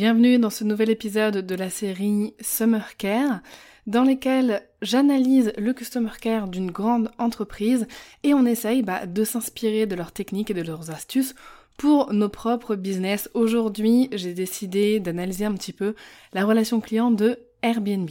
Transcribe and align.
Bienvenue 0.00 0.38
dans 0.38 0.48
ce 0.48 0.62
nouvel 0.62 0.90
épisode 0.90 1.38
de 1.38 1.54
la 1.56 1.70
série 1.70 2.32
Summer 2.40 2.96
Care, 2.98 3.40
dans 3.88 4.04
lequel 4.04 4.62
j'analyse 4.80 5.52
le 5.58 5.72
Customer 5.72 6.12
Care 6.20 6.46
d'une 6.46 6.70
grande 6.70 7.10
entreprise 7.18 7.88
et 8.22 8.32
on 8.32 8.46
essaye 8.46 8.82
bah, 8.82 9.06
de 9.06 9.24
s'inspirer 9.24 9.86
de 9.86 9.96
leurs 9.96 10.12
techniques 10.12 10.52
et 10.52 10.54
de 10.54 10.62
leurs 10.62 10.92
astuces 10.92 11.34
pour 11.78 12.12
nos 12.12 12.28
propres 12.28 12.76
business. 12.76 13.28
Aujourd'hui, 13.34 14.08
j'ai 14.12 14.34
décidé 14.34 15.00
d'analyser 15.00 15.46
un 15.46 15.54
petit 15.54 15.72
peu 15.72 15.96
la 16.32 16.44
relation 16.44 16.80
client 16.80 17.10
de 17.10 17.40
Airbnb. 17.62 18.10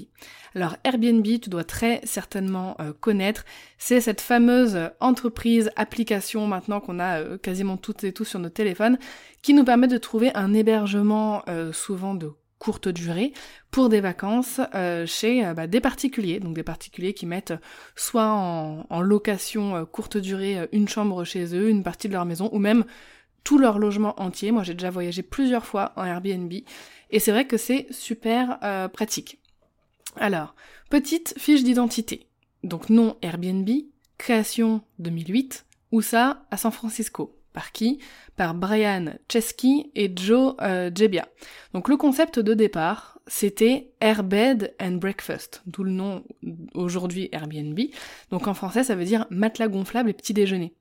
Alors 0.55 0.75
Airbnb, 0.83 1.23
tu 1.23 1.49
dois 1.49 1.63
très 1.63 2.01
certainement 2.03 2.75
euh, 2.79 2.93
connaître, 2.99 3.45
c'est 3.77 4.01
cette 4.01 4.21
fameuse 4.21 4.89
entreprise, 4.99 5.69
application 5.75 6.47
maintenant 6.47 6.79
qu'on 6.79 6.99
a 6.99 7.19
euh, 7.19 7.37
quasiment 7.37 7.77
toutes 7.77 8.03
et 8.03 8.13
tous 8.13 8.25
sur 8.25 8.39
nos 8.39 8.49
téléphones, 8.49 8.97
qui 9.41 9.53
nous 9.53 9.63
permet 9.63 9.87
de 9.87 9.97
trouver 9.97 10.31
un 10.35 10.53
hébergement 10.53 11.43
euh, 11.47 11.71
souvent 11.73 12.15
de 12.15 12.31
courte 12.57 12.87
durée 12.87 13.33
pour 13.69 13.87
des 13.87 14.01
vacances 14.01 14.59
chez 15.05 15.53
bah, 15.55 15.67
des 15.67 15.79
particuliers, 15.79 16.39
donc 16.39 16.55
des 16.55 16.63
particuliers 16.63 17.13
qui 17.13 17.27
mettent 17.27 17.53
soit 17.95 18.25
en 18.25 19.01
location 19.01 19.85
courte 19.85 20.17
durée 20.17 20.67
une 20.71 20.87
chambre 20.87 21.23
chez 21.23 21.55
eux, 21.55 21.69
une 21.69 21.83
partie 21.83 22.07
de 22.07 22.13
leur 22.13 22.25
maison, 22.25 22.49
ou 22.51 22.57
même 22.57 22.83
tout 23.43 23.59
leur 23.59 23.77
logement 23.77 24.19
entier. 24.19 24.51
Moi 24.51 24.63
j'ai 24.63 24.73
déjà 24.73 24.89
voyagé 24.89 25.21
plusieurs 25.21 25.67
fois 25.67 25.93
en 25.97 26.03
Airbnb 26.03 26.51
et 27.09 27.19
c'est 27.19 27.31
vrai 27.31 27.45
que 27.45 27.57
c'est 27.57 27.87
super 27.91 28.59
pratique. 28.93 29.39
Alors, 30.15 30.55
petite 30.89 31.33
fiche 31.37 31.63
d'identité. 31.63 32.27
Donc 32.63 32.89
nom 32.89 33.17
Airbnb, 33.21 33.69
création 34.17 34.81
2008, 34.99 35.65
où 35.91 36.01
À 36.13 36.57
San 36.57 36.71
Francisco. 36.71 37.33
Par 37.53 37.71
qui? 37.71 37.99
Par 38.35 38.53
Brian 38.53 39.13
Chesky 39.31 39.91
et 39.95 40.11
Joe 40.15 40.55
euh. 40.61 40.91
Donc 41.73 41.89
le 41.89 41.97
concept 41.97 42.39
de 42.39 42.53
départ, 42.53 43.19
c'était 43.25 43.91
Airbed 43.99 44.75
and 44.79 44.97
Breakfast, 44.97 45.63
d'où 45.65 45.83
le 45.83 45.91
nom 45.91 46.23
aujourd'hui 46.75 47.29
Airbnb. 47.31 47.79
Donc 48.29 48.47
en 48.47 48.53
français, 48.53 48.83
ça 48.83 48.95
veut 48.95 49.05
dire 49.05 49.25
matelas 49.31 49.69
gonflable 49.69 50.09
et 50.09 50.13
petit 50.13 50.33
déjeuner. 50.33 50.73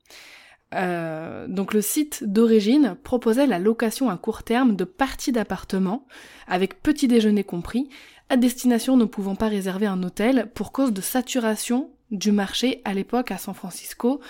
Euh, 0.75 1.47
donc 1.48 1.72
le 1.72 1.81
site 1.81 2.25
d'origine 2.25 2.97
proposait 3.03 3.47
la 3.47 3.59
location 3.59 4.11
à 4.11 4.17
court 4.17 4.42
terme 4.42 4.75
de 4.77 4.84
parties 4.84 5.33
d'appartements, 5.33 6.06
avec 6.48 6.83
petit 6.83 7.09
déjeuner 7.09 7.45
compris, 7.45 7.89
à 8.28 8.36
destination 8.36 8.97
ne 8.97 9.05
pouvant 9.05 9.37
pas 9.37 9.48
réserver 9.48 9.87
un 9.87 10.03
hôtel 10.03 10.50
pour 10.55 10.72
cause 10.72 10.92
de 10.92 11.00
saturation 11.00 11.91
du 12.11 12.33
marché 12.33 12.83
à 12.84 12.94
l'époque 12.94 13.31
à 13.31 13.39
San 13.39 13.55
Francisco, 13.55 14.20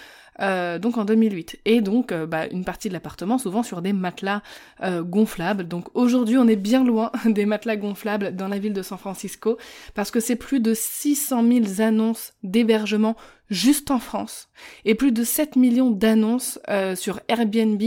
euh, 0.41 0.79
donc 0.79 0.99
en 0.99 1.05
2008. 1.05 1.61
Et 1.65 1.81
donc 1.81 2.13
euh, 2.13 2.27
bah, 2.27 2.47
une 2.49 2.65
partie 2.65 2.89
de 2.89 2.93
l'appartement 2.93 3.39
souvent 3.39 3.63
sur 3.63 3.83
des 3.83 3.93
matelas 3.93 4.43
euh, 4.83 5.03
gonflables. 5.03 5.67
Donc 5.69 5.89
aujourd'hui 5.95 6.39
on 6.39 6.47
est 6.47 6.57
bien 6.57 6.85
loin 6.85 7.11
des 7.25 7.47
matelas 7.47 7.77
gonflables 7.77 8.35
dans 8.35 8.49
la 8.49 8.59
ville 8.59 8.73
de 8.73 8.83
San 8.83 8.99
Francisco 8.99 9.57
parce 9.95 10.11
que 10.11 10.21
c'est 10.21 10.37
plus 10.37 10.61
de 10.61 10.75
600 10.75 11.45
000 11.77 11.81
annonces 11.81 12.35
d'hébergement 12.43 13.17
juste 13.49 13.91
en 13.91 13.99
France 13.99 14.49
et 14.85 14.95
plus 14.95 15.13
de 15.13 15.25
7 15.25 15.57
millions 15.57 15.91
d'annonces 15.91 16.59
sur 16.97 17.21
Airbnb 17.29 17.81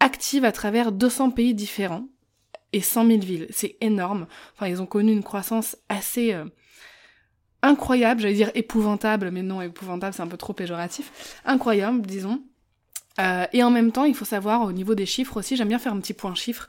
actives 0.00 0.44
à 0.44 0.52
travers 0.52 0.92
200 0.92 1.30
pays 1.30 1.54
différents 1.54 2.04
et 2.74 2.82
100 2.82 3.06
000 3.06 3.18
villes. 3.20 3.46
C'est 3.50 3.76
énorme. 3.80 4.26
Enfin, 4.54 4.68
ils 4.68 4.82
ont 4.82 4.86
connu 4.86 5.12
une 5.12 5.22
croissance 5.22 5.76
assez 5.88 6.34
incroyable, 7.62 8.20
j'allais 8.20 8.34
dire 8.34 8.50
épouvantable, 8.54 9.30
mais 9.30 9.42
non, 9.42 9.60
épouvantable, 9.60 10.14
c'est 10.14 10.22
un 10.22 10.28
peu 10.28 10.36
trop 10.36 10.52
péjoratif. 10.52 11.40
Incroyable, 11.44 12.02
disons. 12.02 12.40
Euh, 13.20 13.46
et 13.52 13.62
en 13.62 13.70
même 13.70 13.92
temps, 13.92 14.04
il 14.04 14.14
faut 14.14 14.24
savoir, 14.24 14.62
au 14.62 14.72
niveau 14.72 14.94
des 14.94 15.06
chiffres 15.06 15.38
aussi, 15.38 15.56
j'aime 15.56 15.68
bien 15.68 15.78
faire 15.78 15.92
un 15.92 16.00
petit 16.00 16.14
point 16.14 16.34
chiffre. 16.34 16.68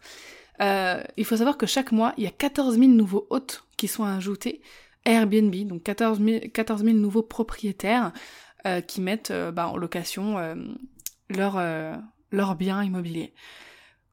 Euh, 0.62 1.02
il 1.16 1.26
faut 1.26 1.38
savoir 1.38 1.58
que 1.58 1.66
chaque 1.66 1.92
mois, 1.92 2.14
il 2.18 2.24
y 2.24 2.28
a 2.28 2.32
14 2.32 2.78
000 2.78 2.90
nouveaux 2.92 3.28
hôtes 3.30 3.64
qui 3.78 3.88
sont 3.88 4.04
ajoutés 4.04 4.62
Airbnb, 5.06 5.56
donc 5.68 5.84
14 5.84 6.20
000, 6.20 6.40
14 6.54 6.84
000 6.84 6.98
nouveaux 6.98 7.24
propriétaires 7.24 8.12
qui 8.88 9.00
mettent 9.00 9.32
bah, 9.54 9.70
en 9.70 9.78
location 9.78 10.36
leurs 11.30 11.58
leur 12.32 12.56
biens 12.56 12.84
immobiliers. 12.84 13.34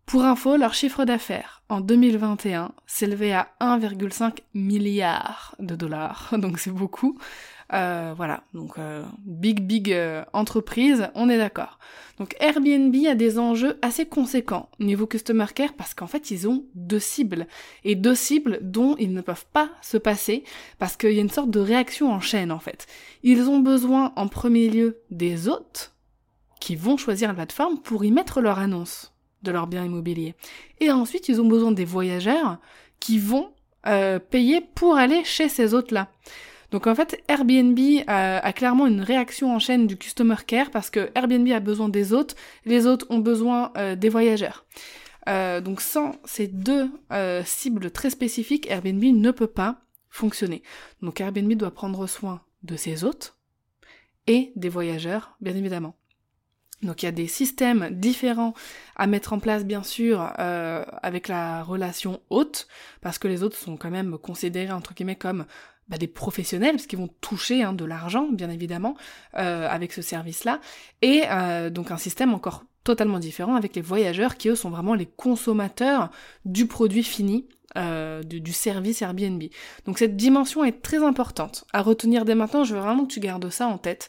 Pour 0.07 0.25
info, 0.25 0.57
leur 0.57 0.73
chiffre 0.73 1.05
d'affaires 1.05 1.65
en 1.69 1.81
2021 1.81 2.71
s'élevait 2.87 3.33
à 3.33 3.49
1,5 3.61 4.39
milliard 4.55 5.57
de 5.59 5.75
dollars, 5.75 6.33
donc 6.39 6.61
c'est 6.61 6.71
beaucoup. 6.71 7.19
Euh, 7.73 8.15
voilà, 8.17 8.45
donc 8.55 8.79
euh, 8.79 9.05
big 9.25 9.67
big 9.67 9.93
euh, 9.93 10.25
entreprise, 10.33 11.09
on 11.17 11.29
est 11.29 11.39
d'accord. 11.39 11.81
Donc 12.21 12.37
Airbnb 12.39 12.95
a 13.09 13.17
des 13.17 13.41
enjeux 13.41 13.81
assez 13.83 14.07
conséquents 14.07 14.69
niveau 14.79 15.09
customer 15.09 15.47
care 15.53 15.75
parce 15.75 15.93
qu'en 15.93 16.07
fait 16.07 16.31
ils 16.31 16.49
ont 16.49 16.65
deux 16.77 17.01
cibles 17.01 17.49
et 17.83 17.97
deux 17.97 18.15
cibles 18.15 18.61
dont 18.63 18.95
ils 19.01 19.13
ne 19.13 19.21
peuvent 19.23 19.47
pas 19.53 19.71
se 19.83 19.97
passer 19.97 20.45
parce 20.79 20.97
qu'il 20.97 21.11
y 21.11 21.19
a 21.19 21.23
une 21.23 21.31
sorte 21.31 21.51
de 21.51 21.59
réaction 21.59 22.13
en 22.13 22.21
chaîne 22.21 22.53
en 22.53 22.61
fait. 22.61 22.87
Ils 23.25 23.51
ont 23.51 23.59
besoin 23.59 24.13
en 24.15 24.29
premier 24.29 24.71
lieu 24.71 25.01
des 25.11 25.49
hôtes 25.49 25.97
qui 26.61 26.77
vont 26.77 26.97
choisir 26.97 27.27
la 27.27 27.35
plateforme 27.35 27.81
pour 27.81 28.05
y 28.05 28.13
mettre 28.13 28.41
leur 28.41 28.61
annonce 28.61 29.16
de 29.47 29.53
leurs 29.53 29.67
biens 29.67 29.85
immobiliers. 29.85 30.35
Et 30.81 30.91
ensuite, 30.91 31.29
ils 31.29 31.41
ont 31.41 31.47
besoin 31.47 31.73
des 31.73 31.85
voyageurs 31.85 32.59
qui 33.01 33.19
vont 33.19 33.53
euh, 33.87 34.19
payer 34.19 34.61
pour 34.61 34.97
aller 34.97 35.25
chez 35.25 35.49
ces 35.49 35.73
hôtes-là. 35.73 36.09
Donc 36.73 36.89
en 36.89 36.95
fait, 36.95 37.23
Airbnb 37.29 37.79
a, 38.09 38.53
clairement 38.53 38.87
une 38.89 39.01
réaction 39.01 39.55
en 39.55 39.61
chaîne 39.61 39.87
du 39.87 39.97
customer 39.97 40.37
care 40.47 40.71
parce 40.71 40.91
que 40.91 41.11
Airbnb 41.15 41.49
a 41.53 41.61
besoin 41.61 41.89
des 41.89 42.13
hôtes, 42.13 42.35
les 42.65 42.87
hôtes 42.87 43.07
ont 43.09 43.21
besoin 43.21 43.73
euh, 43.77 43.95
des 43.95 44.09
voyageurs. 44.09 44.67
Euh, 45.29 45.61
donc 45.61 45.81
sans 45.81 46.17
ces 46.25 46.49
deux 46.49 46.91
cibles 47.45 47.91
très 47.91 48.11
spécifiques, 48.11 48.69
Airbnb 48.69 49.03
ne 49.05 49.31
peut 49.31 49.47
pas 49.47 49.81
fonctionner. 50.11 50.63
Donc 51.03 51.21
Airbnb 51.21 51.53
doit 51.53 51.71
prendre 51.71 52.07
soin 52.09 52.43
de 52.65 52.77
ses 52.77 53.05
hôtes 53.05 53.37
et 54.27 54.53
des 54.57 54.69
voyageurs, 54.69 55.37
bien 55.41 55.55
évidemment. 55.55 55.97
Donc 56.83 57.03
il 57.03 57.07
y 57.07 57.09
a 57.09 57.13
des 57.13 57.27
systèmes 57.27 57.89
différents 57.91 58.55
à 58.97 59.07
mettre 59.07 59.33
en 59.33 59.39
place 59.39 59.65
bien 59.65 59.83
sûr 59.83 60.31
euh, 60.39 60.85
avec 61.03 61.29
la 61.29 61.63
relation 61.63 62.21
haute, 62.29 62.69
parce 63.01 63.19
que 63.19 63.29
les 63.29 63.43
autres 63.43 63.57
sont 63.57 63.77
quand 63.77 63.91
même 63.91 64.19
considérés 64.19 64.73
entre 64.73 64.93
guillemets 64.95 65.17
comme 65.17 65.47
bah, 65.89 65.97
des 65.97 66.07
professionnels, 66.07 66.73
parce 66.73 66.87
qu'ils 66.87 66.99
vont 66.99 67.11
toucher 67.21 67.63
hein, 67.63 67.73
de 67.73 67.85
l'argent 67.85 68.29
bien 68.31 68.51
évidemment 68.51 68.97
euh, 69.39 69.69
avec 69.69 69.93
ce 69.93 70.03
service-là, 70.03 70.61
et 71.01 71.23
euh, 71.31 71.71
donc 71.71 71.91
un 71.91 71.97
système 71.97 72.35
encore 72.35 72.65
totalement 72.85 73.19
différent 73.19 73.57
avec 73.57 73.75
les 73.75 73.83
voyageurs 73.83 74.37
qui 74.37 74.49
eux 74.49 74.55
sont 74.55 74.71
vraiment 74.71 74.95
les 74.95 75.07
consommateurs 75.07 76.11
du 76.45 76.67
produit 76.67 77.03
fini 77.03 77.49
du, 78.25 78.41
du, 78.41 78.55
service 78.55 79.03
Airbnb. 79.03 79.43
Donc 79.85 79.99
cette 79.99 80.17
dimension 80.17 80.65
est 80.65 80.81
très 80.81 81.05
importante 81.05 81.67
à 81.75 81.83
retenir 81.83 82.25
dès 82.25 82.35
maintenant, 82.35 82.65
je 82.65 82.75
veux 82.75 82.81
vraiment 82.81 83.05
que 83.05 83.13
tu 83.13 83.21
gardes 83.21 83.51
ça 83.51 83.67
en 83.67 83.77
tête. 83.77 84.09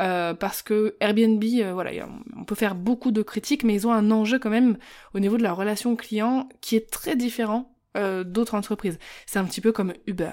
Euh, 0.00 0.34
parce 0.34 0.62
que 0.62 0.96
Airbnb, 1.00 1.42
euh, 1.42 1.72
voilà, 1.72 1.90
on 2.36 2.44
peut 2.44 2.54
faire 2.54 2.74
beaucoup 2.74 3.10
de 3.10 3.22
critiques, 3.22 3.64
mais 3.64 3.74
ils 3.74 3.86
ont 3.86 3.92
un 3.92 4.10
enjeu 4.10 4.38
quand 4.38 4.50
même 4.50 4.76
au 5.14 5.20
niveau 5.20 5.36
de 5.38 5.42
la 5.42 5.52
relation 5.52 5.96
client 5.96 6.48
qui 6.60 6.76
est 6.76 6.90
très 6.90 7.16
différent 7.16 7.74
euh, 7.96 8.24
d'autres 8.24 8.54
entreprises. 8.54 8.98
C'est 9.26 9.38
un 9.38 9.44
petit 9.44 9.60
peu 9.60 9.72
comme 9.72 9.94
Uber. 10.06 10.32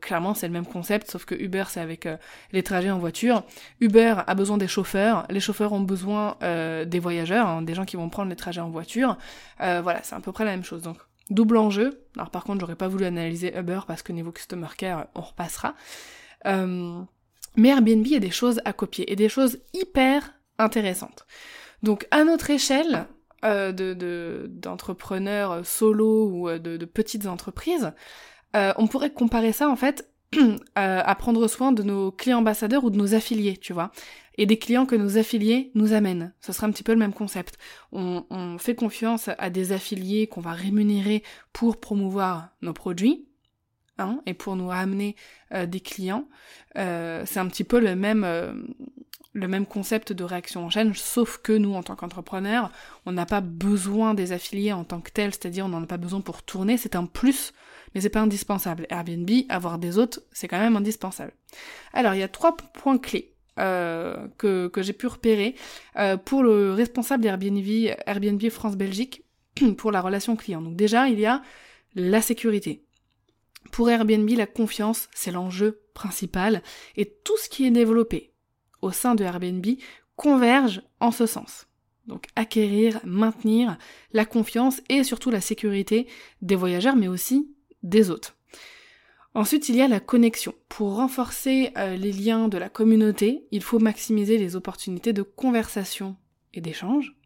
clairement, 0.00 0.34
c'est 0.34 0.46
le 0.46 0.52
même 0.52 0.66
concept, 0.66 1.10
sauf 1.10 1.24
que 1.24 1.34
Uber, 1.34 1.64
c'est 1.68 1.80
avec 1.80 2.06
les 2.52 2.62
trajets 2.62 2.90
en 2.90 2.98
voiture. 2.98 3.44
Uber 3.80 4.16
a 4.26 4.34
besoin 4.34 4.58
des 4.58 4.68
chauffeurs, 4.68 5.26
les 5.30 5.40
chauffeurs 5.40 5.72
ont 5.72 5.80
besoin 5.80 6.36
des 6.40 6.98
voyageurs, 6.98 7.46
hein, 7.46 7.62
des 7.62 7.74
gens 7.74 7.86
qui 7.86 7.96
vont 7.96 8.10
prendre 8.10 8.28
les 8.28 8.36
trajets 8.36 8.60
en 8.60 8.68
voiture. 8.68 9.16
voilà, 9.58 10.02
c'est 10.02 10.14
à 10.14 10.20
peu 10.20 10.32
près 10.32 10.44
la 10.44 10.50
même 10.50 10.64
chose. 10.64 10.82
Donc, 10.82 10.98
double 11.30 11.56
enjeu. 11.56 12.04
Alors 12.16 12.30
par 12.30 12.44
contre, 12.44 12.60
j'aurais 12.60 12.76
pas 12.76 12.88
voulu 12.88 13.06
analyser 13.06 13.56
Uber 13.56 13.80
parce 13.86 14.02
que 14.02 14.12
niveau 14.12 14.32
customer 14.32 14.68
care, 14.76 15.06
on 15.14 15.22
repassera. 15.22 15.74
Euh, 16.46 17.02
mais 17.56 17.70
Airbnb 17.70 18.06
a 18.14 18.18
des 18.18 18.30
choses 18.30 18.60
à 18.64 18.72
copier 18.72 19.10
et 19.10 19.16
des 19.16 19.28
choses 19.28 19.58
hyper 19.72 20.34
intéressantes. 20.58 21.26
Donc 21.82 22.06
à 22.10 22.24
notre 22.24 22.50
échelle 22.50 23.06
euh, 23.44 23.72
de 23.72 24.46
d'entrepreneurs 24.48 25.66
solo 25.66 26.28
ou 26.28 26.48
euh, 26.48 26.58
de, 26.58 26.84
petites 26.86 27.26
entreprises, 27.26 27.92
euh, 28.56 28.72
on 28.78 28.86
pourrait 28.86 29.12
comparer 29.12 29.52
ça 29.52 29.68
en 29.68 29.76
fait 29.76 30.08
à 30.74 31.14
prendre 31.14 31.46
soin 31.46 31.70
de 31.70 31.82
nos 31.82 32.10
clients 32.10 32.38
ambassadeurs 32.38 32.84
ou 32.84 32.90
de 32.90 32.96
nos 32.96 33.14
affiliés, 33.14 33.56
tu 33.56 33.72
vois. 33.72 33.92
et 34.36 34.46
des 34.46 34.58
clients 34.58 34.86
que 34.86 34.96
nos 34.96 35.18
affiliés 35.18 35.70
nous 35.74 35.92
amènent. 35.92 36.32
Ce 36.40 36.52
sera 36.52 36.66
un 36.66 36.70
petit 36.70 36.82
peu 36.82 36.92
le 36.92 36.98
même 36.98 37.12
concept. 37.12 37.56
On, 37.92 38.56
fait 38.58 38.74
confiance 38.74 39.28
à 39.38 39.50
des 39.50 39.72
affiliés 39.72 40.26
qu'on 40.26 40.40
va 40.40 40.52
rémunérer 40.52 41.22
pour 41.52 41.76
promouvoir 41.76 42.48
nos 42.62 42.72
produits. 42.72 43.28
Hein, 43.98 44.20
et 44.26 44.34
pour 44.34 44.56
nous 44.56 44.66
ramener 44.66 45.14
euh, 45.52 45.66
des 45.66 45.78
clients, 45.78 46.26
euh, 46.76 47.22
c'est 47.26 47.38
un 47.38 47.46
petit 47.46 47.62
peu 47.62 47.78
le 47.78 47.94
même, 47.94 48.24
euh, 48.24 48.52
le 49.34 49.46
même 49.46 49.66
concept 49.66 50.12
de 50.12 50.24
réaction 50.24 50.64
en 50.64 50.70
chaîne, 50.70 50.92
sauf 50.94 51.38
que 51.38 51.52
nous, 51.52 51.74
en 51.74 51.84
tant 51.84 51.94
qu'entrepreneurs, 51.94 52.72
on 53.06 53.12
n'a 53.12 53.24
pas 53.24 53.40
besoin 53.40 54.14
des 54.14 54.32
affiliés 54.32 54.72
en 54.72 54.82
tant 54.82 55.00
que 55.00 55.12
tels, 55.12 55.32
c'est-à-dire 55.32 55.66
on 55.66 55.68
n'en 55.68 55.84
a 55.84 55.86
pas 55.86 55.96
besoin 55.96 56.20
pour 56.20 56.42
tourner, 56.42 56.76
c'est 56.76 56.96
un 56.96 57.06
plus, 57.06 57.52
mais 57.94 58.00
c'est 58.00 58.08
pas 58.08 58.20
indispensable. 58.20 58.86
Airbnb, 58.90 59.30
avoir 59.48 59.78
des 59.78 59.96
hôtes, 59.96 60.20
c'est 60.32 60.48
quand 60.48 60.58
même 60.58 60.76
indispensable. 60.76 61.32
Alors, 61.92 62.14
il 62.14 62.20
y 62.20 62.24
a 62.24 62.28
trois 62.28 62.56
points 62.56 62.98
clés 62.98 63.34
euh, 63.60 64.26
que, 64.38 64.66
que 64.66 64.82
j'ai 64.82 64.92
pu 64.92 65.06
repérer 65.06 65.54
euh, 65.96 66.16
pour 66.16 66.42
le 66.42 66.72
responsable 66.72 67.22
d'Airbnb 67.22 67.94
Airbnb 68.06 68.48
France-Belgique 68.50 69.22
pour 69.78 69.92
la 69.92 70.00
relation 70.00 70.34
client. 70.34 70.60
Donc 70.60 70.74
déjà, 70.74 71.06
il 71.08 71.20
y 71.20 71.26
a 71.26 71.40
la 71.94 72.20
sécurité. 72.20 72.83
Pour 73.72 73.90
Airbnb, 73.90 74.28
la 74.30 74.46
confiance, 74.46 75.08
c'est 75.14 75.30
l'enjeu 75.30 75.80
principal 75.94 76.62
et 76.96 77.12
tout 77.24 77.36
ce 77.38 77.48
qui 77.48 77.66
est 77.66 77.70
développé 77.70 78.32
au 78.82 78.90
sein 78.90 79.14
de 79.14 79.24
Airbnb 79.24 79.66
converge 80.16 80.82
en 81.00 81.10
ce 81.10 81.26
sens. 81.26 81.66
Donc 82.06 82.26
acquérir, 82.36 83.00
maintenir 83.04 83.78
la 84.12 84.26
confiance 84.26 84.82
et 84.88 85.04
surtout 85.04 85.30
la 85.30 85.40
sécurité 85.40 86.06
des 86.42 86.54
voyageurs 86.54 86.96
mais 86.96 87.08
aussi 87.08 87.50
des 87.82 88.10
hôtes. 88.10 88.36
Ensuite, 89.36 89.68
il 89.68 89.74
y 89.74 89.82
a 89.82 89.88
la 89.88 89.98
connexion. 89.98 90.54
Pour 90.68 90.94
renforcer 90.94 91.72
euh, 91.76 91.96
les 91.96 92.12
liens 92.12 92.46
de 92.46 92.56
la 92.56 92.68
communauté, 92.68 93.48
il 93.50 93.62
faut 93.62 93.80
maximiser 93.80 94.38
les 94.38 94.54
opportunités 94.54 95.12
de 95.12 95.22
conversation 95.22 96.16
et 96.52 96.60
d'échange. 96.60 97.16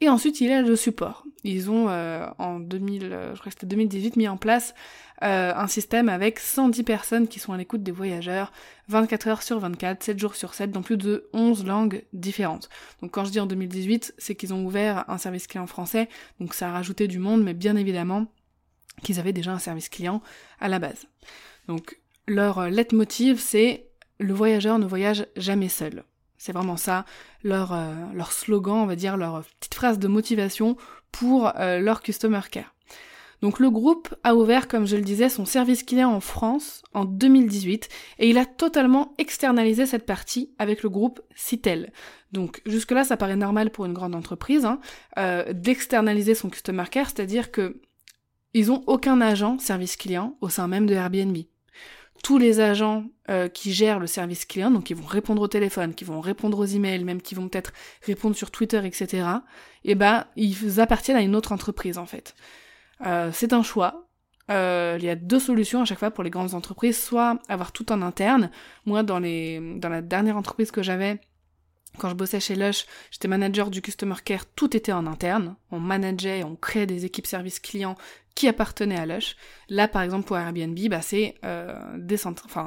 Et 0.00 0.08
ensuite, 0.08 0.40
il 0.40 0.48
y 0.48 0.52
a 0.52 0.62
le 0.62 0.76
support. 0.76 1.24
Ils 1.44 1.70
ont, 1.70 1.88
euh, 1.88 2.26
en 2.38 2.58
2000, 2.58 3.04
euh, 3.04 3.34
je 3.34 3.40
crois 3.40 3.50
que 3.50 3.54
c'était 3.54 3.66
2018, 3.66 4.16
mis 4.16 4.28
en 4.28 4.36
place 4.36 4.74
un 5.20 5.68
système 5.68 6.10
avec 6.10 6.38
110 6.38 6.82
personnes 6.82 7.28
qui 7.28 7.38
sont 7.38 7.54
à 7.54 7.56
l'écoute 7.56 7.82
des 7.82 7.92
voyageurs, 7.92 8.52
24 8.88 9.28
heures 9.28 9.42
sur 9.42 9.58
24, 9.58 10.02
7 10.02 10.18
jours 10.18 10.34
sur 10.34 10.52
7, 10.52 10.70
dans 10.70 10.82
plus 10.82 10.98
de 10.98 11.30
11 11.32 11.64
langues 11.64 12.04
différentes. 12.12 12.68
Donc 13.00 13.12
quand 13.12 13.24
je 13.24 13.30
dis 13.30 13.40
en 13.40 13.46
2018, 13.46 14.16
c'est 14.18 14.34
qu'ils 14.34 14.52
ont 14.52 14.66
ouvert 14.66 15.08
un 15.08 15.16
service 15.16 15.46
client 15.46 15.66
français, 15.66 16.10
donc 16.40 16.52
ça 16.52 16.68
a 16.68 16.72
rajouté 16.72 17.08
du 17.08 17.18
monde, 17.18 17.42
mais 17.42 17.54
bien 17.54 17.74
évidemment, 17.76 18.26
qu'ils 19.02 19.18
avaient 19.18 19.32
déjà 19.32 19.52
un 19.52 19.58
service 19.58 19.88
client 19.88 20.20
à 20.60 20.68
la 20.68 20.78
base. 20.78 21.06
Donc 21.68 21.98
leur 22.26 22.58
euh, 22.58 22.68
leitmotiv, 22.68 23.40
c'est 23.40 23.88
le 24.18 24.32
voyageur 24.32 24.78
ne 24.78 24.86
voyage 24.86 25.26
jamais 25.36 25.68
seul. 25.68 26.04
C'est 26.44 26.52
vraiment 26.52 26.76
ça, 26.76 27.06
leur, 27.42 27.72
euh, 27.72 27.94
leur 28.12 28.30
slogan, 28.30 28.74
on 28.74 28.84
va 28.84 28.96
dire, 28.96 29.16
leur 29.16 29.44
petite 29.60 29.74
phrase 29.74 29.98
de 29.98 30.08
motivation 30.08 30.76
pour 31.10 31.50
euh, 31.56 31.78
leur 31.78 32.02
customer 32.02 32.42
care. 32.50 32.74
Donc 33.40 33.60
le 33.60 33.70
groupe 33.70 34.14
a 34.24 34.34
ouvert, 34.34 34.68
comme 34.68 34.86
je 34.86 34.96
le 34.96 35.00
disais, 35.00 35.30
son 35.30 35.46
service 35.46 35.82
client 35.82 36.10
en 36.10 36.20
France 36.20 36.82
en 36.92 37.06
2018 37.06 37.88
et 38.18 38.28
il 38.28 38.36
a 38.36 38.44
totalement 38.44 39.14
externalisé 39.16 39.86
cette 39.86 40.04
partie 40.04 40.50
avec 40.58 40.82
le 40.82 40.90
groupe 40.90 41.22
Citel. 41.34 41.94
Donc 42.32 42.60
jusque-là, 42.66 43.04
ça 43.04 43.16
paraît 43.16 43.36
normal 43.36 43.70
pour 43.70 43.86
une 43.86 43.94
grande 43.94 44.14
entreprise 44.14 44.66
hein, 44.66 44.80
d'externaliser 45.50 46.34
son 46.34 46.50
customer 46.50 46.84
care, 46.90 47.06
c'est-à-dire 47.06 47.52
que 47.52 47.80
ils 48.52 48.70
ont 48.70 48.84
aucun 48.86 49.22
agent 49.22 49.58
service 49.60 49.96
client 49.96 50.36
au 50.42 50.50
sein 50.50 50.68
même 50.68 50.86
de 50.86 50.94
Airbnb. 50.94 51.38
Tous 52.22 52.38
les 52.38 52.60
agents 52.60 53.04
euh, 53.28 53.48
qui 53.48 53.72
gèrent 53.72 53.98
le 53.98 54.06
service 54.06 54.44
client, 54.44 54.70
donc 54.70 54.84
qui 54.84 54.94
vont 54.94 55.06
répondre 55.06 55.42
au 55.42 55.48
téléphone, 55.48 55.94
qui 55.94 56.04
vont 56.04 56.20
répondre 56.20 56.58
aux 56.58 56.64
emails, 56.64 57.04
même 57.04 57.20
qui 57.20 57.34
vont 57.34 57.48
peut-être 57.48 57.72
répondre 58.02 58.36
sur 58.36 58.50
Twitter, 58.50 58.80
etc. 58.84 59.26
Eh 59.84 59.94
ben, 59.94 60.26
ils 60.36 60.80
appartiennent 60.80 61.16
à 61.16 61.22
une 61.22 61.36
autre 61.36 61.52
entreprise 61.52 61.98
en 61.98 62.06
fait. 62.06 62.34
Euh, 63.04 63.30
c'est 63.32 63.52
un 63.52 63.62
choix. 63.62 64.08
Euh, 64.50 64.96
il 64.98 65.04
y 65.04 65.08
a 65.08 65.16
deux 65.16 65.40
solutions 65.40 65.80
à 65.80 65.84
chaque 65.84 65.98
fois 65.98 66.10
pour 66.10 66.24
les 66.24 66.30
grandes 66.30 66.54
entreprises, 66.54 67.02
soit 67.02 67.38
avoir 67.48 67.72
tout 67.72 67.90
en 67.92 68.02
interne. 68.02 68.50
Moi, 68.84 69.02
dans 69.02 69.18
les 69.18 69.78
dans 69.78 69.88
la 69.88 70.02
dernière 70.02 70.36
entreprise 70.36 70.70
que 70.70 70.82
j'avais, 70.82 71.20
quand 71.98 72.08
je 72.08 72.14
bossais 72.14 72.40
chez 72.40 72.56
Lush, 72.56 72.86
j'étais 73.10 73.28
manager 73.28 73.70
du 73.70 73.80
customer 73.80 74.16
care, 74.24 74.46
tout 74.46 74.76
était 74.76 74.92
en 74.92 75.06
interne. 75.06 75.56
On 75.70 75.78
manageait, 75.78 76.42
on 76.42 76.56
créait 76.56 76.86
des 76.86 77.04
équipes 77.04 77.26
service 77.26 77.60
clients 77.60 77.94
qui 78.34 78.48
appartenaient 78.48 78.98
à 78.98 79.06
Lush. 79.06 79.36
Là, 79.68 79.88
par 79.88 80.02
exemple, 80.02 80.26
pour 80.26 80.36
Airbnb, 80.36 80.78
bah, 80.88 81.02
c'est 81.02 81.34
euh, 81.44 81.78